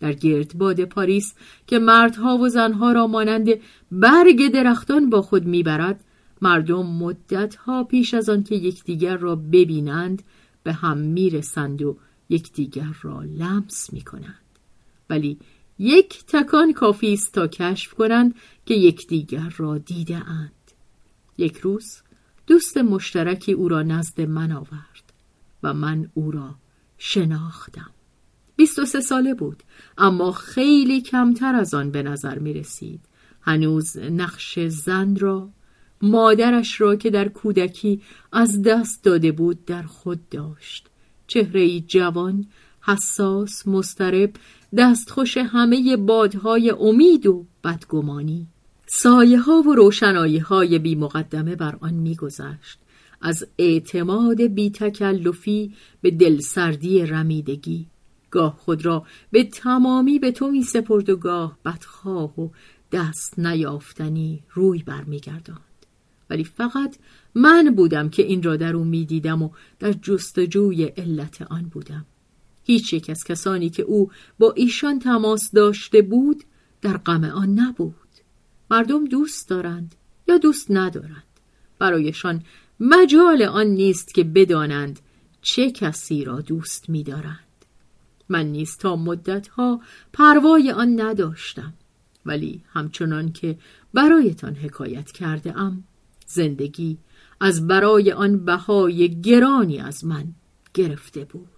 در 0.00 0.12
گردباد 0.12 0.84
پاریس 0.84 1.34
که 1.66 1.78
مردها 1.78 2.38
و 2.38 2.48
زنها 2.48 2.92
را 2.92 3.06
مانند 3.06 3.48
برگ 3.92 4.52
درختان 4.52 5.10
با 5.10 5.22
خود 5.22 5.44
می‌برد 5.44 6.04
مردم 6.42 6.86
مدتها 6.86 7.84
پیش 7.84 8.14
از 8.14 8.28
آن 8.28 8.42
که 8.42 8.54
یکدیگر 8.54 9.16
را 9.16 9.36
ببینند 9.36 10.22
به 10.62 10.72
هم 10.72 10.98
می‌رسند 10.98 11.82
و 11.82 11.96
یکدیگر 12.28 12.96
را 13.02 13.22
لمس 13.22 13.92
می‌کنند. 13.92 14.34
ولی 15.10 15.38
یک 15.78 16.24
تکان 16.26 16.72
کافی 16.72 17.12
است 17.12 17.32
تا 17.32 17.46
کشف 17.46 17.94
کنند 17.94 18.34
که 18.66 18.74
یکدیگر 18.74 19.54
را 19.56 19.78
دیده 19.78 20.16
اند. 20.16 20.52
یک 21.38 21.56
روز 21.56 22.02
دوست 22.46 22.76
مشترکی 22.76 23.52
او 23.52 23.68
را 23.68 23.82
نزد 23.82 24.20
من 24.20 24.52
آورد 24.52 25.12
و 25.62 25.74
من 25.74 26.10
او 26.14 26.30
را 26.30 26.54
شناختم. 26.98 27.90
بیست 28.56 28.78
و 28.78 28.84
سه 28.84 29.00
ساله 29.00 29.34
بود 29.34 29.62
اما 29.98 30.32
خیلی 30.32 31.00
کمتر 31.00 31.54
از 31.54 31.74
آن 31.74 31.90
به 31.90 32.02
نظر 32.02 32.38
می 32.38 32.52
رسید. 32.52 33.00
هنوز 33.40 33.96
نقش 33.96 34.58
زن 34.58 35.16
را 35.16 35.50
مادرش 36.02 36.80
را 36.80 36.96
که 36.96 37.10
در 37.10 37.28
کودکی 37.28 38.02
از 38.32 38.62
دست 38.62 39.04
داده 39.04 39.32
بود 39.32 39.64
در 39.64 39.82
خود 39.82 40.28
داشت. 40.28 40.88
چهره 41.26 41.80
جوان، 41.80 42.46
حساس، 42.88 43.68
مسترب، 43.68 44.30
دستخوش 44.76 45.36
همه 45.36 45.96
بادهای 45.96 46.70
امید 46.70 47.26
و 47.26 47.46
بدگمانی. 47.64 48.46
سایه 48.86 49.40
ها 49.40 49.62
و 49.62 49.74
روشنایی 49.74 50.38
های 50.38 50.78
بی 50.78 50.94
مقدمه 50.94 51.56
بر 51.56 51.76
آن 51.80 51.94
میگذشت. 51.94 52.78
از 53.20 53.46
اعتماد 53.58 54.42
بی 54.42 54.70
تکلفی 54.70 55.74
به 56.00 56.10
دلسردی 56.10 57.06
رمیدگی 57.06 57.86
گاه 58.30 58.56
خود 58.56 58.84
را 58.84 59.06
به 59.30 59.44
تمامی 59.44 60.18
به 60.18 60.32
تو 60.32 60.50
می 60.50 60.62
سپرد 60.62 61.10
و 61.10 61.16
گاه 61.16 61.58
بدخواه 61.64 62.40
و 62.40 62.48
دست 62.92 63.38
نیافتنی 63.38 64.42
روی 64.50 64.82
برمیگرداند 64.82 65.60
ولی 66.30 66.44
فقط 66.44 66.96
من 67.34 67.74
بودم 67.76 68.08
که 68.08 68.22
این 68.22 68.42
را 68.42 68.56
در 68.56 68.76
او 68.76 68.84
می 68.84 69.04
دیدم 69.04 69.42
و 69.42 69.50
در 69.78 69.92
جستجوی 69.92 70.84
علت 70.84 71.42
آن 71.42 71.62
بودم 71.62 72.06
هیچ 72.70 72.92
یک 72.92 73.10
از 73.10 73.24
کسانی 73.24 73.70
که 73.70 73.82
او 73.82 74.10
با 74.38 74.52
ایشان 74.56 74.98
تماس 74.98 75.50
داشته 75.50 76.02
بود 76.02 76.44
در 76.82 76.96
غم 76.96 77.24
آن 77.24 77.58
نبود. 77.58 77.94
مردم 78.70 79.04
دوست 79.04 79.48
دارند 79.48 79.94
یا 80.28 80.38
دوست 80.38 80.70
ندارند. 80.70 81.22
برایشان 81.78 82.42
مجال 82.80 83.42
آن 83.42 83.66
نیست 83.66 84.14
که 84.14 84.24
بدانند 84.24 85.00
چه 85.42 85.70
کسی 85.70 86.24
را 86.24 86.40
دوست 86.40 86.90
می‌دارند. 86.90 87.38
من 88.28 88.46
نیز 88.46 88.76
تا 88.76 88.96
مدتها 88.96 89.80
پروای 90.12 90.70
آن 90.70 91.00
نداشتم 91.00 91.74
ولی 92.26 92.62
همچنان 92.72 93.32
که 93.32 93.58
برایتان 93.94 94.54
حکایت 94.54 95.12
کرده 95.12 95.58
ام 95.58 95.84
زندگی 96.26 96.98
از 97.40 97.66
برای 97.66 98.12
آن 98.12 98.44
بهای 98.44 99.20
گرانی 99.20 99.80
از 99.80 100.04
من 100.04 100.34
گرفته 100.74 101.24
بود. 101.24 101.57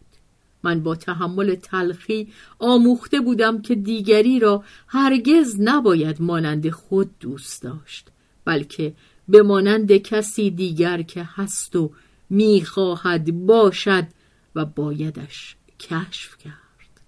من 0.63 0.83
با 0.83 0.95
تحمل 0.95 1.55
تلخی 1.55 2.33
آموخته 2.59 3.21
بودم 3.21 3.63
که 3.63 3.75
دیگری 3.75 4.39
را 4.39 4.65
هرگز 4.87 5.57
نباید 5.61 6.23
مانند 6.23 6.71
خود 6.71 7.11
دوست 7.21 7.63
داشت 7.63 8.09
بلکه 8.45 8.95
به 9.29 9.43
مانند 9.43 9.97
کسی 9.97 10.51
دیگر 10.51 11.03
که 11.03 11.29
هست 11.35 11.77
و 11.77 11.93
می‌خواهد 12.31 13.47
باشد 13.47 14.07
و 14.55 14.65
بایدش 14.65 15.57
کشف 15.81 16.39
کرد. 16.39 17.01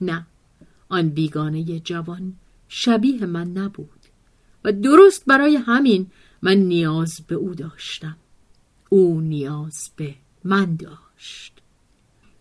نه 0.00 0.26
آن 0.88 1.08
بیگانه 1.08 1.80
جوان 1.80 2.36
شبیه 2.68 3.26
من 3.26 3.48
نبود 3.48 4.00
و 4.64 4.72
درست 4.72 5.24
برای 5.26 5.56
همین 5.56 6.10
من 6.42 6.54
نیاز 6.54 7.20
به 7.26 7.34
او 7.34 7.54
داشتم. 7.54 8.16
او 8.88 9.20
نیاز 9.20 9.90
به 9.96 10.14
من 10.44 10.76
داشت. 10.76 11.59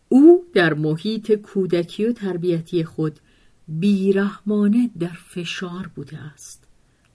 او 0.09 0.45
در 0.53 0.73
محیط 0.73 1.31
کودکی 1.31 2.05
و 2.05 2.11
تربیتی 2.11 2.83
خود 2.83 3.19
بیرحمانه 3.67 4.89
در 4.99 5.17
فشار 5.29 5.91
بوده 5.95 6.17
است. 6.17 6.63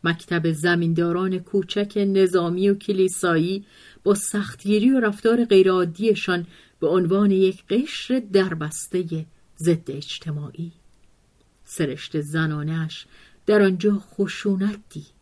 مکتب 0.04 0.52
زمینداران 0.52 1.38
کوچک 1.38 1.92
نظامی 1.96 2.68
و 2.68 2.74
کلیسایی 2.74 3.64
با 4.04 4.14
سختگیری 4.14 4.90
و 4.90 5.00
رفتار 5.00 5.44
غیرعادیشان 5.44 6.46
به 6.80 6.86
عنوان 6.86 7.30
یک 7.30 7.64
قشر 7.66 8.22
دربسته 8.32 9.26
ضد 9.58 9.90
اجتماعی. 9.90 10.72
سرشت 11.64 12.20
زنانش 12.20 13.06
در 13.46 13.62
آنجا 13.62 13.98
خشونت 13.98 14.78
دید. 14.90 15.14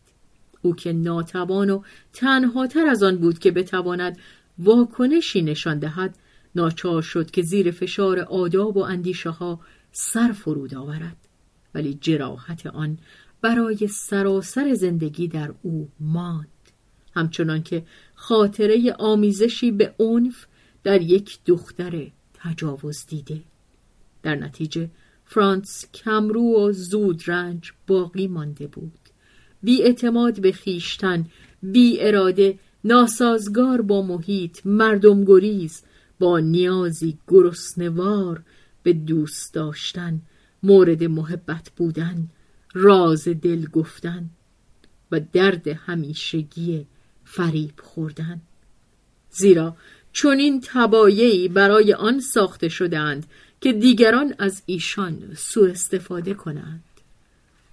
او 0.61 0.75
که 0.75 0.93
ناتوان 0.93 1.69
و 1.69 1.81
تنهاتر 2.13 2.87
از 2.87 3.03
آن 3.03 3.17
بود 3.17 3.39
که 3.39 3.51
بتواند 3.51 4.17
واکنشی 4.59 5.41
نشان 5.41 5.79
دهد 5.79 6.15
ناچار 6.55 7.01
شد 7.01 7.31
که 7.31 7.41
زیر 7.41 7.71
فشار 7.71 8.19
آداب 8.19 8.77
و 8.77 8.79
اندیشه 8.79 9.29
ها 9.29 9.59
سر 9.91 10.31
فرود 10.31 10.75
آورد. 10.75 11.17
ولی 11.75 11.97
جراحت 12.01 12.65
آن 12.67 12.97
برای 13.41 13.87
سراسر 13.87 14.73
زندگی 14.73 15.27
در 15.27 15.53
او 15.61 15.89
ماند. 15.99 16.47
همچنان 17.15 17.63
که 17.63 17.85
خاطره 18.15 18.95
آمیزشی 18.99 19.71
به 19.71 19.95
عنف 19.99 20.45
در 20.83 21.01
یک 21.01 21.39
دختر 21.45 22.07
تجاوز 22.33 23.05
دیده. 23.05 23.41
در 24.23 24.35
نتیجه 24.35 24.89
فرانس 25.25 25.85
کمرو 25.93 26.67
و 26.67 26.71
زود 26.71 27.23
رنج 27.27 27.71
باقی 27.87 28.27
مانده 28.27 28.67
بود. 28.67 28.99
بی 29.63 29.83
اعتماد 29.83 30.41
به 30.41 30.51
خیشتن 30.51 31.25
بی 31.61 32.01
اراده 32.01 32.59
ناسازگار 32.83 33.81
با 33.81 34.01
محیط 34.01 34.59
مردم 34.65 35.25
گریز 35.25 35.83
با 36.19 36.39
نیازی 36.39 37.17
گرسنوار 37.27 38.43
به 38.83 38.93
دوست 38.93 39.53
داشتن 39.53 40.21
مورد 40.63 41.03
محبت 41.03 41.71
بودن 41.75 42.29
راز 42.73 43.27
دل 43.27 43.65
گفتن 43.65 44.29
و 45.11 45.21
درد 45.33 45.67
همیشگی 45.67 46.85
فریب 47.25 47.73
خوردن. 47.83 48.41
زیرا 49.29 49.75
چون 50.11 50.37
این 50.37 50.61
تبایعی 50.65 51.47
برای 51.47 51.93
آن 51.93 52.19
ساخته 52.19 52.69
شدند 52.69 53.25
که 53.61 53.73
دیگران 53.73 54.35
از 54.39 54.63
ایشان 54.65 55.33
سوء 55.35 55.69
استفاده 55.69 56.33
کنند. 56.33 56.83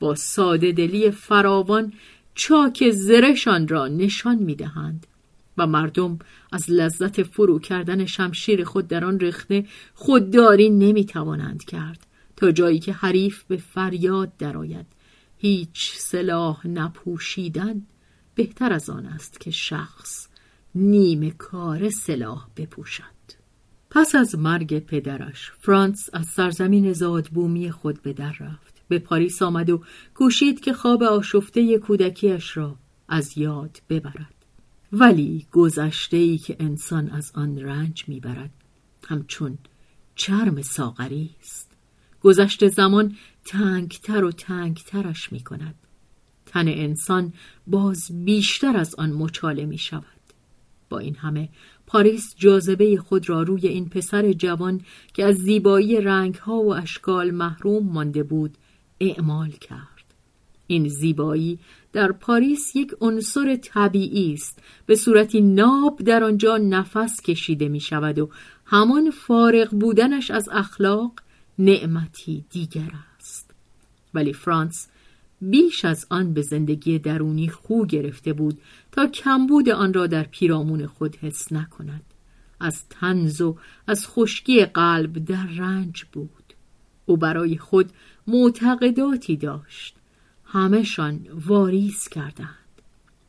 با 0.01 0.15
ساده 0.15 0.73
دلی 0.73 1.11
فراوان 1.11 1.93
چاک 2.35 2.91
زرشان 2.91 3.69
را 3.69 3.89
نشان 3.89 4.39
می 4.39 4.55
دهند 4.55 5.07
و 5.59 5.67
مردم 5.67 6.19
از 6.53 6.71
لذت 6.71 7.23
فرو 7.23 7.59
کردن 7.59 8.07
شمشیر 8.07 8.65
خود 8.65 8.89
در 8.89 9.05
آن 9.05 9.21
رخنه 9.21 9.67
خودداری 9.95 10.71
نمی 10.71 11.05
توانند 11.05 11.65
کرد 11.65 12.07
تا 12.37 12.53
جایی 12.53 12.79
که 12.79 12.93
حریف 12.93 13.43
به 13.43 13.57
فریاد 13.57 14.37
درآید. 14.37 14.87
هیچ 15.37 15.93
سلاح 15.97 16.67
نپوشیدن 16.67 17.87
بهتر 18.35 18.73
از 18.73 18.91
آن 18.91 19.07
است 19.07 19.41
که 19.41 19.51
شخص 19.51 20.29
نیمه 20.75 21.31
کار 21.31 21.91
سلاح 21.91 22.47
بپوشد. 22.57 23.05
پس 23.91 24.15
از 24.15 24.35
مرگ 24.35 24.79
پدرش 24.79 25.53
فرانس 25.59 26.09
از 26.13 26.27
سرزمین 26.27 26.93
زادبومی 26.93 27.71
خود 27.71 28.03
به 28.03 28.13
در 28.13 28.35
رفت. 28.41 28.83
به 28.89 28.99
پاریس 28.99 29.43
آمد 29.43 29.71
و 29.71 29.83
کوشید 30.15 30.61
که 30.61 30.73
خواب 30.73 31.03
آشفته 31.03 31.79
کودکیش 31.79 32.57
را 32.57 32.77
از 33.09 33.39
یاد 33.39 33.83
ببرد. 33.89 34.40
ولی 34.93 35.47
گذشته 35.53 36.17
ای 36.17 36.39
که 36.39 36.57
انسان 36.61 37.09
از 37.09 37.33
آن 37.35 37.59
رنج 37.59 38.05
می‌برد 38.09 38.51
همچون 39.07 39.59
چرم 40.15 40.63
ساغری 40.63 41.31
است. 41.41 41.71
گذشته 42.21 42.69
زمان 42.69 43.17
تنگتر 43.45 44.25
و 44.25 44.33
تنگترش 44.33 45.33
می 45.33 45.41
کند 45.41 45.75
تن 46.47 46.69
انسان 46.69 47.33
باز 47.67 48.25
بیشتر 48.25 48.77
از 48.77 48.95
آن 48.95 49.13
مچاله 49.13 49.67
می 49.67 49.79
شود 49.79 50.05
با 50.89 50.99
این 50.99 51.17
همه 51.17 51.49
پاریس 51.87 52.35
جاذبه 52.37 52.97
خود 52.97 53.29
را 53.29 53.43
روی 53.43 53.67
این 53.67 53.89
پسر 53.89 54.33
جوان 54.33 54.81
که 55.15 55.25
از 55.25 55.37
زیبایی 55.37 56.01
رنگها 56.01 56.57
و 56.57 56.75
اشکال 56.75 57.31
محروم 57.31 57.87
مانده 57.87 58.23
بود 58.23 58.59
اعمال 59.01 59.51
کرد. 59.51 59.90
این 60.71 60.89
زیبایی 60.89 61.59
در 61.93 62.13
پاریس 62.13 62.77
یک 62.77 62.95
عنصر 63.01 63.57
طبیعی 63.57 64.33
است. 64.33 64.59
به 64.87 64.95
صورتی 64.95 65.41
ناب 65.41 66.03
در 66.03 66.25
آنجا 66.25 66.57
نفس 66.57 67.21
کشیده 67.23 67.69
می 67.69 67.81
شود 67.81 68.19
و 68.19 68.31
همان 68.65 69.11
فارغ 69.11 69.71
بودنش 69.71 70.31
از 70.31 70.49
اخلاق 70.53 71.13
نعمتی 71.59 72.45
دیگر 72.51 72.93
است. 73.17 73.51
ولی 74.15 74.33
فرانس 74.33 74.89
بیش 75.41 75.85
از 75.85 76.07
آن 76.11 76.35
به 76.35 76.43
زندگی 76.43 76.99
درونی 76.99 77.49
خو 77.49 77.87
گرفته 77.87 78.33
بود 78.33 78.59
تا 78.93 79.07
کمبود 79.07 79.69
آن 79.69 79.95
را 79.95 80.07
در 80.07 80.23
پیرامون 80.23 80.87
خود 80.87 81.17
حس 81.17 81.53
نکند. 81.53 82.05
از 82.61 82.89
تنز 82.89 83.41
و 83.41 83.57
از 83.87 84.07
خشکی 84.09 84.65
قلب 84.65 85.25
در 85.25 85.47
رنج 85.47 86.05
بود. 86.13 86.55
او 87.07 87.17
برای 87.17 87.59
خود 87.59 87.91
معتقداتی 88.27 89.37
داشت. 89.37 90.00
همهشان 90.53 91.27
واریز 91.47 92.09
کردند 92.09 92.57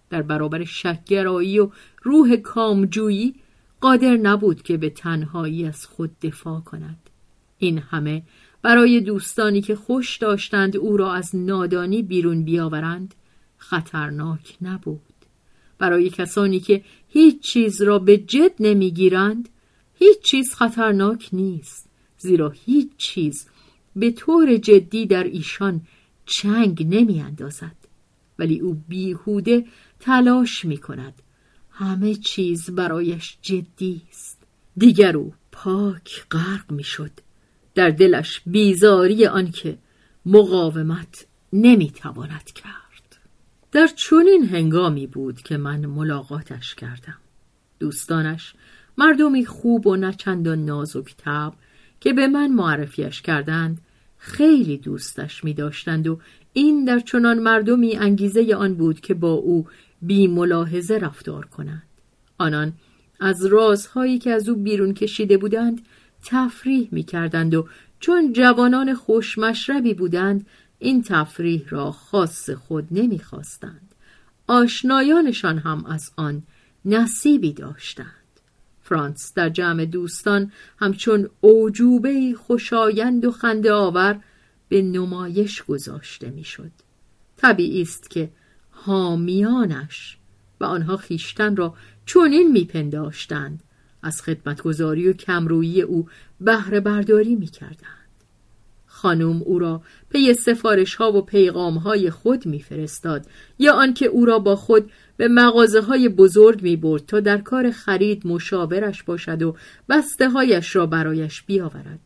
در 0.09 0.21
برابر 0.21 0.63
شکگرایی 0.63 1.59
و 1.59 1.69
روح 2.03 2.35
کامجویی 2.35 3.35
قادر 3.81 4.17
نبود 4.17 4.61
که 4.61 4.77
به 4.77 4.89
تنهایی 4.89 5.65
از 5.65 5.85
خود 5.85 6.19
دفاع 6.19 6.59
کند. 6.61 7.09
این 7.57 7.77
همه 7.77 8.23
برای 8.61 8.99
دوستانی 8.99 9.61
که 9.61 9.75
خوش 9.75 10.17
داشتند 10.17 10.77
او 10.77 10.97
را 10.97 11.13
از 11.13 11.35
نادانی 11.35 12.01
بیرون 12.01 12.43
بیاورند 12.43 13.15
خطرناک 13.57 14.57
نبود. 14.61 15.01
برای 15.77 16.09
کسانی 16.09 16.59
که 16.59 16.83
هیچ 17.07 17.39
چیز 17.41 17.81
را 17.81 17.99
به 17.99 18.17
جد 18.17 18.51
نمی‌گیرند 18.59 19.49
هیچ 19.95 20.19
چیز 20.19 20.53
خطرناک 20.53 21.29
نیست 21.33 21.89
زیرا 22.17 22.49
هیچ 22.49 22.89
چیز 22.97 23.47
به 23.95 24.11
طور 24.11 24.57
جدی 24.57 25.05
در 25.05 25.23
ایشان 25.23 25.81
چنگ 26.31 26.87
نمی 26.89 27.21
اندازد 27.21 27.75
ولی 28.39 28.59
او 28.59 28.83
بیهوده 28.87 29.65
تلاش 29.99 30.65
می 30.65 30.77
کند 30.77 31.13
همه 31.69 32.15
چیز 32.15 32.69
برایش 32.69 33.37
جدی 33.41 34.01
است. 34.09 34.43
دیگر 34.77 35.17
او 35.17 35.33
پاک 35.51 36.25
غرق 36.31 36.71
می 36.71 36.83
شد 36.83 37.11
در 37.75 37.89
دلش 37.89 38.41
بیزاری 38.45 39.25
آنکه 39.25 39.77
مقاومت 40.25 41.25
نمی 41.53 41.91
تواند 41.91 42.45
کرد. 42.45 43.19
در 43.71 43.87
چنین 43.87 44.45
هنگامی 44.45 45.07
بود 45.07 45.41
که 45.41 45.57
من 45.57 45.85
ملاقاتش 45.85 46.75
کردم. 46.75 47.17
دوستانش 47.79 48.53
مردمی 48.97 49.45
خوب 49.45 49.87
و 49.87 49.95
نچندان 49.95 50.65
نازک 50.65 51.15
تب 51.17 51.53
که 51.99 52.13
به 52.13 52.27
من 52.27 52.47
معرفیش 52.47 53.21
کردند 53.21 53.81
خیلی 54.23 54.77
دوستش 54.77 55.43
می 55.43 55.53
داشتند 55.53 56.07
و 56.07 56.19
این 56.53 56.85
در 56.85 56.99
چنان 56.99 57.39
مردمی 57.39 57.95
انگیزه 57.95 58.55
آن 58.55 58.73
بود 58.73 58.99
که 58.99 59.13
با 59.13 59.33
او 59.33 59.67
بی 60.01 60.27
ملاحظه 60.27 60.97
رفتار 60.97 61.45
کنند. 61.45 61.87
آنان 62.37 62.73
از 63.19 63.45
رازهایی 63.45 64.19
که 64.19 64.31
از 64.31 64.49
او 64.49 64.55
بیرون 64.55 64.93
کشیده 64.93 65.37
بودند 65.37 65.81
تفریح 66.23 66.89
می 66.91 67.03
کردند 67.03 67.53
و 67.53 67.67
چون 67.99 68.33
جوانان 68.33 68.93
خوشمشربی 68.93 69.93
بودند 69.93 70.45
این 70.79 71.03
تفریح 71.03 71.63
را 71.69 71.91
خاص 71.91 72.49
خود 72.49 72.87
نمی 72.91 73.19
خواستند. 73.19 73.95
آشنایانشان 74.47 75.57
هم 75.57 75.85
از 75.85 76.11
آن 76.15 76.43
نصیبی 76.85 77.53
داشتند 77.53 78.20
فرانس 78.91 79.33
در 79.35 79.49
جمع 79.49 79.85
دوستان 79.85 80.51
همچون 80.79 81.29
اوجوبه 81.41 82.33
خوشایند 82.37 83.25
و 83.25 83.31
خنده 83.31 83.73
آور 83.73 84.19
به 84.69 84.81
نمایش 84.81 85.63
گذاشته 85.63 86.29
می‌شد. 86.29 86.71
طبیعی 87.37 87.81
است 87.81 88.09
که 88.09 88.29
حامیانش 88.71 90.17
و 90.59 90.65
آنها 90.65 90.97
خیشتن 90.97 91.55
را 91.55 91.75
چنین 92.05 92.51
میپنداشتند 92.51 93.63
از 94.03 94.21
خدمتگذاری 94.21 95.09
و 95.09 95.13
کمرویی 95.13 95.81
او 95.81 96.07
بهره 96.41 96.79
برداری 96.79 97.35
می‌کردند 97.35 98.00
خانم 99.01 99.41
او 99.45 99.59
را 99.59 99.81
پی 100.09 100.33
سفارش 100.33 100.95
ها 100.95 101.11
و 101.11 101.21
پیغام 101.21 101.77
های 101.77 102.09
خود 102.09 102.45
میفرستاد 102.45 103.25
یا 103.59 103.73
آنکه 103.73 104.05
او 104.05 104.25
را 104.25 104.39
با 104.39 104.55
خود 104.55 104.91
به 105.17 105.27
مغازه 105.27 105.81
های 105.81 106.09
بزرگ 106.09 106.61
می 106.61 106.75
برد 106.75 107.05
تا 107.05 107.19
در 107.19 107.37
کار 107.37 107.71
خرید 107.71 108.27
مشاورش 108.27 109.03
باشد 109.03 109.41
و 109.41 109.55
بسته 109.89 110.29
هایش 110.29 110.75
را 110.75 110.85
برایش 110.85 111.41
بیاورد. 111.41 111.99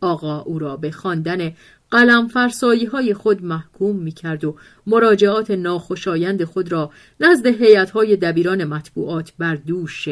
آقا 0.00 0.40
او 0.40 0.58
را 0.58 0.76
به 0.76 0.90
خواندن 0.90 1.52
قلم 1.90 2.28
فرسایی 2.28 2.84
های 2.84 3.14
خود 3.14 3.44
محکوم 3.44 3.96
می 3.96 4.12
کرد 4.12 4.44
و 4.44 4.56
مراجعات 4.86 5.50
ناخوشایند 5.50 6.44
خود 6.44 6.72
را 6.72 6.90
نزد 7.20 7.46
هیئت 7.46 7.90
های 7.90 8.16
دبیران 8.16 8.64
مطبوعات 8.64 9.32
بر 9.38 9.54
دوش 9.54 10.08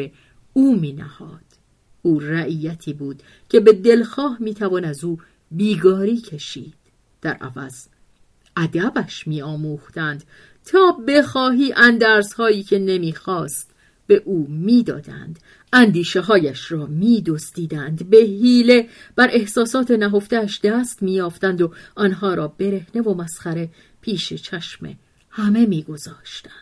او 0.53 0.79
می 0.79 0.93
نهاد. 0.93 1.43
او 2.01 2.19
رعیتی 2.19 2.93
بود 2.93 3.23
که 3.49 3.59
به 3.59 3.73
دلخواه 3.73 4.37
می 4.39 4.53
توان 4.53 4.85
از 4.85 5.03
او 5.03 5.17
بیگاری 5.53 6.17
کشید. 6.17 6.73
در 7.21 7.33
عوض 7.33 7.87
ادبش 8.57 9.27
می 9.27 9.41
آموختند 9.41 10.23
تا 10.65 10.91
بخواهی 11.07 11.73
اندرس 11.77 12.33
هایی 12.33 12.63
که 12.63 12.79
نمی‌خواست 12.79 13.71
به 14.07 14.21
او 14.25 14.47
می‌دادند. 14.49 15.39
اندیشه 15.73 16.21
هایش 16.21 16.71
را 16.71 16.85
میدزدیدند. 16.85 18.09
به 18.09 18.17
حیله 18.17 18.89
بر 19.15 19.29
احساسات 19.31 19.91
نهفتهاش 19.91 20.59
دست 20.63 21.03
میافتند 21.03 21.61
و 21.61 21.73
آنها 21.95 22.33
را 22.33 22.47
برهنه 22.47 23.01
و 23.01 23.13
مسخره 23.13 23.69
پیش 24.01 24.33
چشم 24.33 24.95
همه 25.29 25.65
میگذاشتند. 25.65 26.53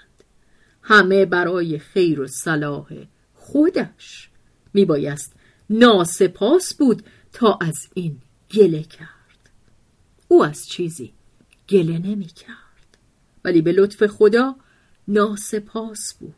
همه 0.82 1.26
برای 1.26 1.80
خیر 1.80 2.22
و 2.22 2.28
صلاح 2.28 2.88
خودش 3.34 4.30
میبایست 4.74 5.34
ناسپاس 5.70 6.74
بود 6.74 7.04
تا 7.34 7.60
از 7.62 7.88
این 7.94 8.18
گله 8.54 8.84
کرد. 8.84 9.49
او 10.28 10.45
از 10.45 10.68
چیزی 10.68 11.14
گله 11.70 11.99
نمی‌کرد 11.99 12.97
ولی 13.45 13.62
به 13.62 13.72
لطف 13.72 14.06
خدا 14.06 14.56
ناسپاس 15.08 16.14
بود 16.20 16.36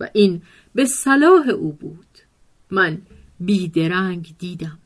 و 0.00 0.08
این 0.12 0.42
به 0.74 0.84
صلاح 0.84 1.48
او 1.48 1.72
بود. 1.72 2.06
من 2.70 3.02
بیدرنگ 3.40 4.34
دیدم. 4.38 4.78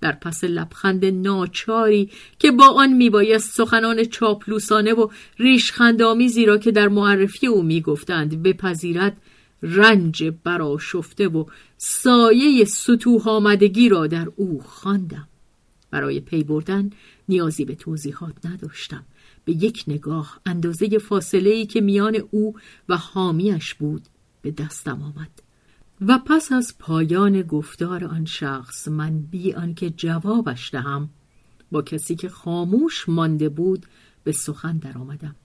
در 0.00 0.12
پس 0.12 0.44
لبخند 0.44 1.04
ناچاری 1.04 2.10
که 2.38 2.50
با 2.50 2.68
آن 2.68 2.92
میبایست 2.92 3.56
سخنان 3.56 4.04
چاپلوسانه 4.04 4.92
و 4.92 5.08
ریشخندآمیزی 5.38 6.46
را 6.46 6.58
که 6.58 6.72
در 6.72 6.88
معرفی 6.88 7.46
او 7.46 7.62
می‌گفتند 7.62 8.42
بپذیرد 8.42 9.16
رنج 9.62 10.24
براشفته 10.24 11.28
و 11.28 11.44
سایه 11.76 12.64
سطوح 12.64 13.28
آمدگی 13.28 13.88
را 13.88 14.06
در 14.06 14.28
او 14.36 14.60
خواندم. 14.60 15.28
برای 15.94 16.20
پی 16.20 16.44
بردن 16.44 16.90
نیازی 17.28 17.64
به 17.64 17.74
توضیحات 17.74 18.46
نداشتم. 18.46 19.04
به 19.44 19.52
یک 19.52 19.84
نگاه 19.88 20.40
اندازه 20.46 20.98
فاصله 20.98 21.50
ای 21.50 21.66
که 21.66 21.80
میان 21.80 22.16
او 22.30 22.54
و 22.88 22.96
حامیش 22.96 23.74
بود 23.74 24.02
به 24.42 24.50
دستم 24.50 25.02
آمد. 25.02 25.30
و 26.00 26.18
پس 26.26 26.52
از 26.52 26.74
پایان 26.78 27.42
گفتار 27.42 28.04
آن 28.04 28.24
شخص 28.24 28.88
من 28.88 29.20
بی 29.20 29.52
آنکه 29.52 29.90
جوابش 29.90 30.70
دهم 30.70 31.10
با 31.70 31.82
کسی 31.82 32.14
که 32.14 32.28
خاموش 32.28 33.08
مانده 33.08 33.48
بود 33.48 33.86
به 34.24 34.32
سخن 34.32 34.78
درآمدم. 34.78 35.36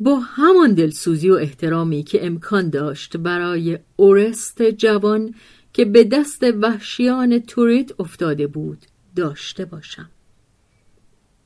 با 0.00 0.20
همان 0.20 0.74
دلسوزی 0.74 1.30
و 1.30 1.34
احترامی 1.34 2.02
که 2.02 2.26
امکان 2.26 2.70
داشت 2.70 3.16
برای 3.16 3.78
اورست 3.96 4.62
جوان 4.62 5.34
که 5.72 5.84
به 5.84 6.04
دست 6.04 6.42
وحشیان 6.42 7.38
توریت 7.38 8.00
افتاده 8.00 8.46
بود 8.46 8.78
داشته 9.18 9.64
باشم. 9.64 10.10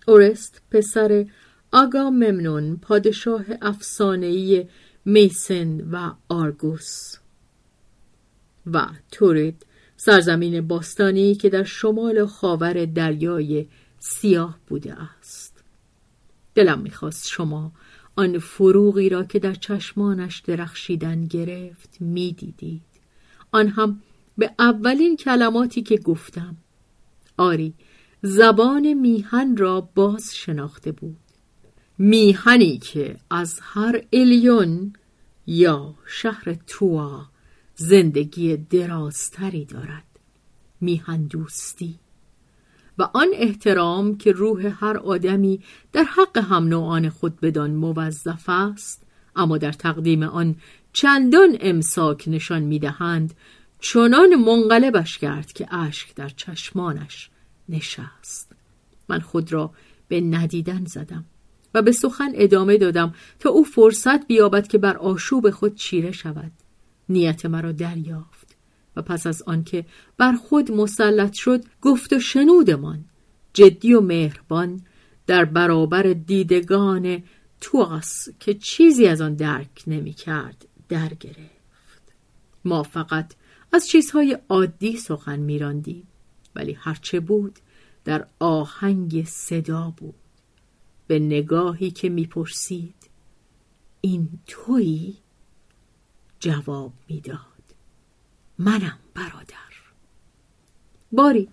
اورست 0.06 0.62
پسر 0.70 1.26
آگا 1.72 2.10
ممنون 2.10 2.76
پادشاه 2.76 3.44
افسانه‌ای 3.62 4.66
میسن 5.04 5.80
و 5.80 6.12
آرگوس. 6.28 7.16
و 8.66 8.86
تورید 9.10 9.66
سرزمین 9.96 10.60
باستانی 10.60 11.34
که 11.34 11.48
در 11.48 11.64
شمال 11.64 12.26
خاور 12.26 12.84
دریای 12.84 13.66
سیاه 13.98 14.58
بوده 14.66 14.94
است. 15.02 15.64
دلم 16.54 16.78
می‌خواست 16.78 17.28
شما 17.28 17.72
آن 18.16 18.38
فروغی 18.38 19.08
را 19.08 19.24
که 19.24 19.38
در 19.38 19.54
چشمانش 19.54 20.40
درخشیدن 20.40 21.26
گرفت 21.26 21.96
می‌دیدید. 22.00 22.82
آن 23.52 23.68
هم 23.68 24.02
به 24.38 24.50
اولین 24.58 25.16
کلماتی 25.16 25.82
که 25.82 25.96
گفتم. 25.96 26.56
آری 27.36 27.74
زبان 28.22 28.92
میهن 28.92 29.56
را 29.56 29.80
باز 29.80 30.36
شناخته 30.36 30.92
بود. 30.92 31.16
میهنی 31.98 32.78
که 32.78 33.16
از 33.30 33.60
هر 33.62 34.02
الیون 34.12 34.92
یا 35.46 35.94
شهر 36.06 36.56
توا 36.66 37.26
زندگی 37.74 38.56
درازتری 38.56 39.64
دارد. 39.64 40.04
میهن 40.80 41.26
دوستی. 41.26 41.98
و 42.98 43.08
آن 43.14 43.28
احترام 43.34 44.16
که 44.16 44.32
روح 44.32 44.74
هر 44.80 44.96
آدمی 44.96 45.60
در 45.92 46.02
حق 46.02 46.38
هم 46.38 46.64
نوعان 46.64 47.08
خود 47.08 47.40
بدان 47.40 47.70
موظف 47.70 48.44
است 48.48 49.02
اما 49.36 49.58
در 49.58 49.72
تقدیم 49.72 50.22
آن 50.22 50.56
چندان 50.92 51.56
امساک 51.60 52.24
نشان 52.26 52.62
می‌دهند 52.62 53.34
چنان 53.82 54.34
منقلبش 54.34 55.18
کرد 55.18 55.52
که 55.52 55.74
اشک 55.74 56.14
در 56.14 56.28
چشمانش 56.28 57.30
نشست. 57.68 58.52
من 59.08 59.20
خود 59.20 59.52
را 59.52 59.70
به 60.08 60.20
ندیدن 60.20 60.84
زدم 60.84 61.24
و 61.74 61.82
به 61.82 61.92
سخن 61.92 62.30
ادامه 62.34 62.78
دادم 62.78 63.14
تا 63.38 63.50
او 63.50 63.64
فرصت 63.64 64.26
بیابد 64.26 64.66
که 64.68 64.78
بر 64.78 64.96
آشوب 64.96 65.50
خود 65.50 65.74
چیره 65.74 66.12
شود. 66.12 66.52
نیت 67.08 67.46
مرا 67.46 67.72
دریافت 67.72 68.56
و 68.96 69.02
پس 69.02 69.26
از 69.26 69.42
آنکه 69.42 69.84
بر 70.18 70.32
خود 70.32 70.72
مسلط 70.72 71.32
شد 71.32 71.64
گفت 71.80 72.12
و 72.12 72.20
شنودمان 72.20 73.04
جدی 73.52 73.94
و 73.94 74.00
مهربان 74.00 74.80
در 75.26 75.44
برابر 75.44 76.02
دیدگان 76.02 77.22
توغس 77.60 78.28
که 78.40 78.54
چیزی 78.54 79.06
از 79.06 79.20
آن 79.20 79.34
درک 79.34 79.82
نمی 79.86 80.12
کرد 80.12 80.66
در 80.88 81.08
گرفت. 81.08 82.12
ما 82.64 82.82
فقط 82.82 83.32
از 83.72 83.88
چیزهای 83.88 84.38
عادی 84.48 84.96
سخن 84.96 85.38
میراندیم 85.38 86.06
ولی 86.54 86.72
هرچه 86.72 87.20
بود 87.20 87.58
در 88.04 88.26
آهنگ 88.38 89.24
صدا 89.24 89.94
بود. 89.96 90.14
به 91.06 91.18
نگاهی 91.18 91.90
که 91.90 92.08
می‌پرسید 92.08 92.94
این 94.00 94.28
تویی؟ 94.46 95.16
جواب 96.40 96.92
می‌داد 97.08 97.38
منم 98.58 98.98
برادر. 99.14 99.72
باری 101.12 101.48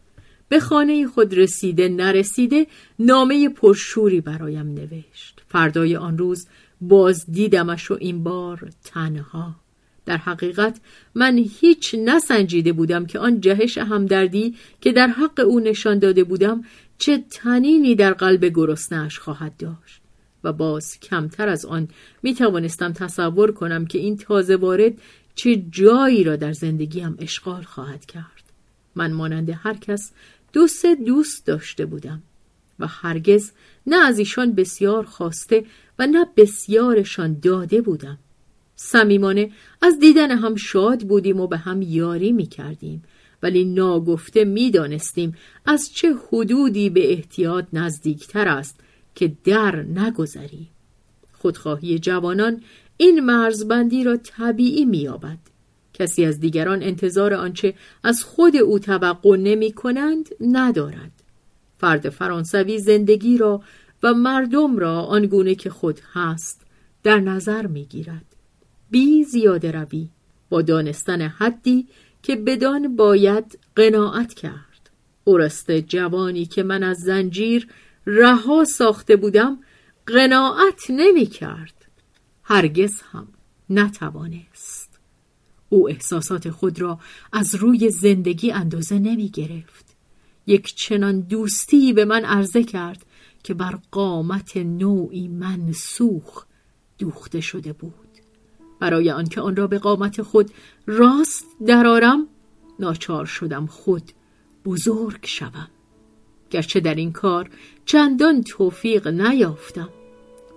به 0.49 0.59
خانه 0.59 1.07
خود 1.07 1.33
رسیده 1.33 1.89
نرسیده 1.89 2.67
نامه 2.99 3.49
پرشوری 3.49 4.21
برایم 4.21 4.67
نوشت. 4.67 5.41
فردای 5.47 5.95
آن 5.95 6.17
روز 6.17 6.47
باز 6.81 7.25
دیدمش 7.31 7.91
و 7.91 7.97
این 7.99 8.23
بار 8.23 8.69
تنها. 8.83 9.55
در 10.09 10.17
حقیقت 10.17 10.79
من 11.15 11.37
هیچ 11.37 11.95
نسنجیده 12.05 12.73
بودم 12.73 13.05
که 13.05 13.19
آن 13.19 13.41
جهش 13.41 13.77
همدردی 13.77 14.55
که 14.81 14.91
در 14.91 15.07
حق 15.07 15.39
او 15.45 15.59
نشان 15.59 15.99
داده 15.99 16.23
بودم 16.23 16.63
چه 16.97 17.23
تنینی 17.29 17.95
در 17.95 18.13
قلب 18.13 18.45
گرسنهاش 18.45 19.19
خواهد 19.19 19.57
داشت 19.57 20.01
و 20.43 20.53
باز 20.53 20.99
کمتر 20.99 21.49
از 21.49 21.65
آن 21.65 21.87
می 22.23 22.33
توانستم 22.33 22.93
تصور 22.93 23.51
کنم 23.51 23.85
که 23.85 23.99
این 23.99 24.17
تازه 24.17 24.55
وارد 24.55 24.93
چه 25.35 25.63
جایی 25.71 26.23
را 26.23 26.35
در 26.35 26.53
زندگیم 26.53 27.15
اشغال 27.19 27.61
خواهد 27.61 28.05
کرد. 28.05 28.43
من 28.95 29.11
مانند 29.11 29.49
هر 29.49 29.73
کس 29.73 30.11
دو 30.53 30.67
سه 30.67 30.95
دوست 30.95 31.45
داشته 31.45 31.85
بودم 31.85 32.23
و 32.79 32.87
هرگز 32.87 33.51
نه 33.87 34.05
از 34.05 34.19
ایشان 34.19 34.53
بسیار 34.53 35.05
خواسته 35.05 35.65
و 35.99 36.07
نه 36.07 36.25
بسیارشان 36.37 37.39
داده 37.39 37.81
بودم. 37.81 38.17
صمیمانه 38.81 39.51
از 39.81 39.99
دیدن 39.99 40.31
هم 40.31 40.55
شاد 40.55 41.01
بودیم 41.01 41.39
و 41.39 41.47
به 41.47 41.57
هم 41.57 41.81
یاری 41.81 42.31
می 42.31 42.45
کردیم 42.45 43.03
ولی 43.43 43.65
ناگفته 43.65 44.45
می‌دانستیم 44.45 45.35
از 45.65 45.91
چه 45.93 46.15
حدودی 46.27 46.89
به 46.89 47.11
احتیاط 47.11 47.65
نزدیکتر 47.73 48.47
است 48.47 48.79
که 49.15 49.31
در 49.43 49.75
نگذریم. 49.75 50.69
خودخواهی 51.33 51.99
جوانان 51.99 52.61
این 52.97 53.19
مرزبندی 53.19 54.03
را 54.03 54.17
طبیعی 54.17 54.85
مییابد. 54.85 55.39
کسی 55.93 56.25
از 56.25 56.39
دیگران 56.39 56.83
انتظار 56.83 57.33
آنچه 57.33 57.73
از 58.03 58.23
خود 58.23 58.55
او 58.55 58.79
توقع 58.79 59.37
نمی 59.37 59.71
کنند 59.71 60.29
ندارد. 60.41 61.11
فرد 61.77 62.09
فرانسوی 62.09 62.79
زندگی 62.79 63.37
را 63.37 63.61
و 64.03 64.13
مردم 64.13 64.77
را 64.77 65.01
آنگونه 65.01 65.55
که 65.55 65.69
خود 65.69 65.99
هست 66.13 66.61
در 67.03 67.19
نظر 67.19 67.67
می 67.67 67.85
گیرد 67.85 68.28
بی 68.91 69.23
زیاده 69.23 69.71
روی 69.71 70.09
با 70.49 70.61
دانستن 70.61 71.21
حدی 71.21 71.87
که 72.23 72.35
بدان 72.35 72.95
باید 72.95 73.59
قناعت 73.75 74.33
کرد. 74.33 74.89
اورست 75.23 75.71
جوانی 75.71 76.45
که 76.45 76.63
من 76.63 76.83
از 76.83 76.97
زنجیر 76.97 77.67
رها 78.05 78.63
ساخته 78.63 79.15
بودم 79.15 79.59
قناعت 80.05 80.81
نمی 80.89 81.25
کرد. 81.25 81.85
هرگز 82.43 83.01
هم 83.01 83.27
نتوانست. 83.69 84.99
او 85.69 85.89
احساسات 85.89 86.49
خود 86.49 86.81
را 86.81 86.99
از 87.33 87.55
روی 87.55 87.89
زندگی 87.89 88.51
اندازه 88.51 88.99
نمی 88.99 89.29
گرفت. 89.29 89.85
یک 90.47 90.75
چنان 90.75 91.19
دوستی 91.19 91.93
به 91.93 92.05
من 92.05 92.25
عرضه 92.25 92.63
کرد 92.63 93.05
که 93.43 93.53
بر 93.53 93.79
قامت 93.91 94.57
نوعی 94.57 95.27
منسوخ 95.27 96.45
دوخته 96.97 97.41
شده 97.41 97.73
بود. 97.73 97.93
برای 98.79 99.11
آنکه 99.11 99.41
آن 99.41 99.55
را 99.55 99.67
به 99.67 99.79
قامت 99.79 100.21
خود 100.21 100.51
راست 100.87 101.45
درارم 101.67 102.27
ناچار 102.79 103.25
شدم 103.25 103.65
خود 103.65 104.11
بزرگ 104.65 105.25
شوم. 105.25 105.67
گرچه 106.49 106.79
در 106.79 106.95
این 106.95 107.11
کار 107.11 107.49
چندان 107.85 108.43
توفیق 108.43 109.07
نیافتم 109.07 109.89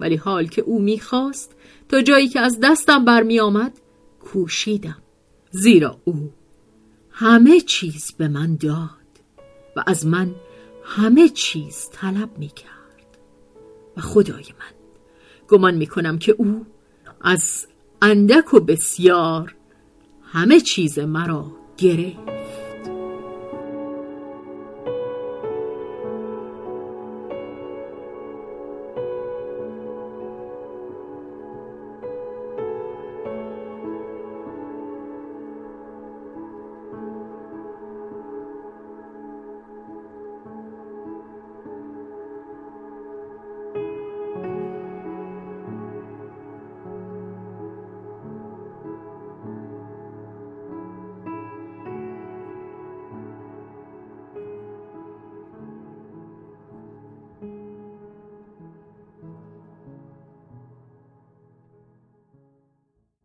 ولی 0.00 0.16
حال 0.16 0.46
که 0.46 0.62
او 0.62 0.82
می‌خواست 0.82 1.56
تا 1.88 2.02
جایی 2.02 2.28
که 2.28 2.40
از 2.40 2.58
دستم 2.62 3.04
برمی 3.04 3.40
آمد 3.40 3.72
کوشیدم. 4.20 5.02
زیرا 5.50 5.98
او 6.04 6.32
همه 7.10 7.60
چیز 7.60 8.12
به 8.18 8.28
من 8.28 8.56
داد 8.56 8.88
و 9.76 9.84
از 9.86 10.06
من 10.06 10.34
همه 10.84 11.28
چیز 11.28 11.88
طلب 11.92 12.38
می 12.38 12.48
کرد 12.48 13.18
و 13.96 14.00
خدای 14.00 14.44
من 14.58 14.74
گمان 15.48 15.74
می 15.74 15.86
کنم 15.86 16.18
که 16.18 16.32
او 16.38 16.66
از 17.20 17.66
اندک 18.04 18.54
و 18.54 18.60
بسیار. 18.60 19.54
همه 20.32 20.60
چیز 20.60 20.98
مرا 20.98 21.46
گرفت 21.76 22.41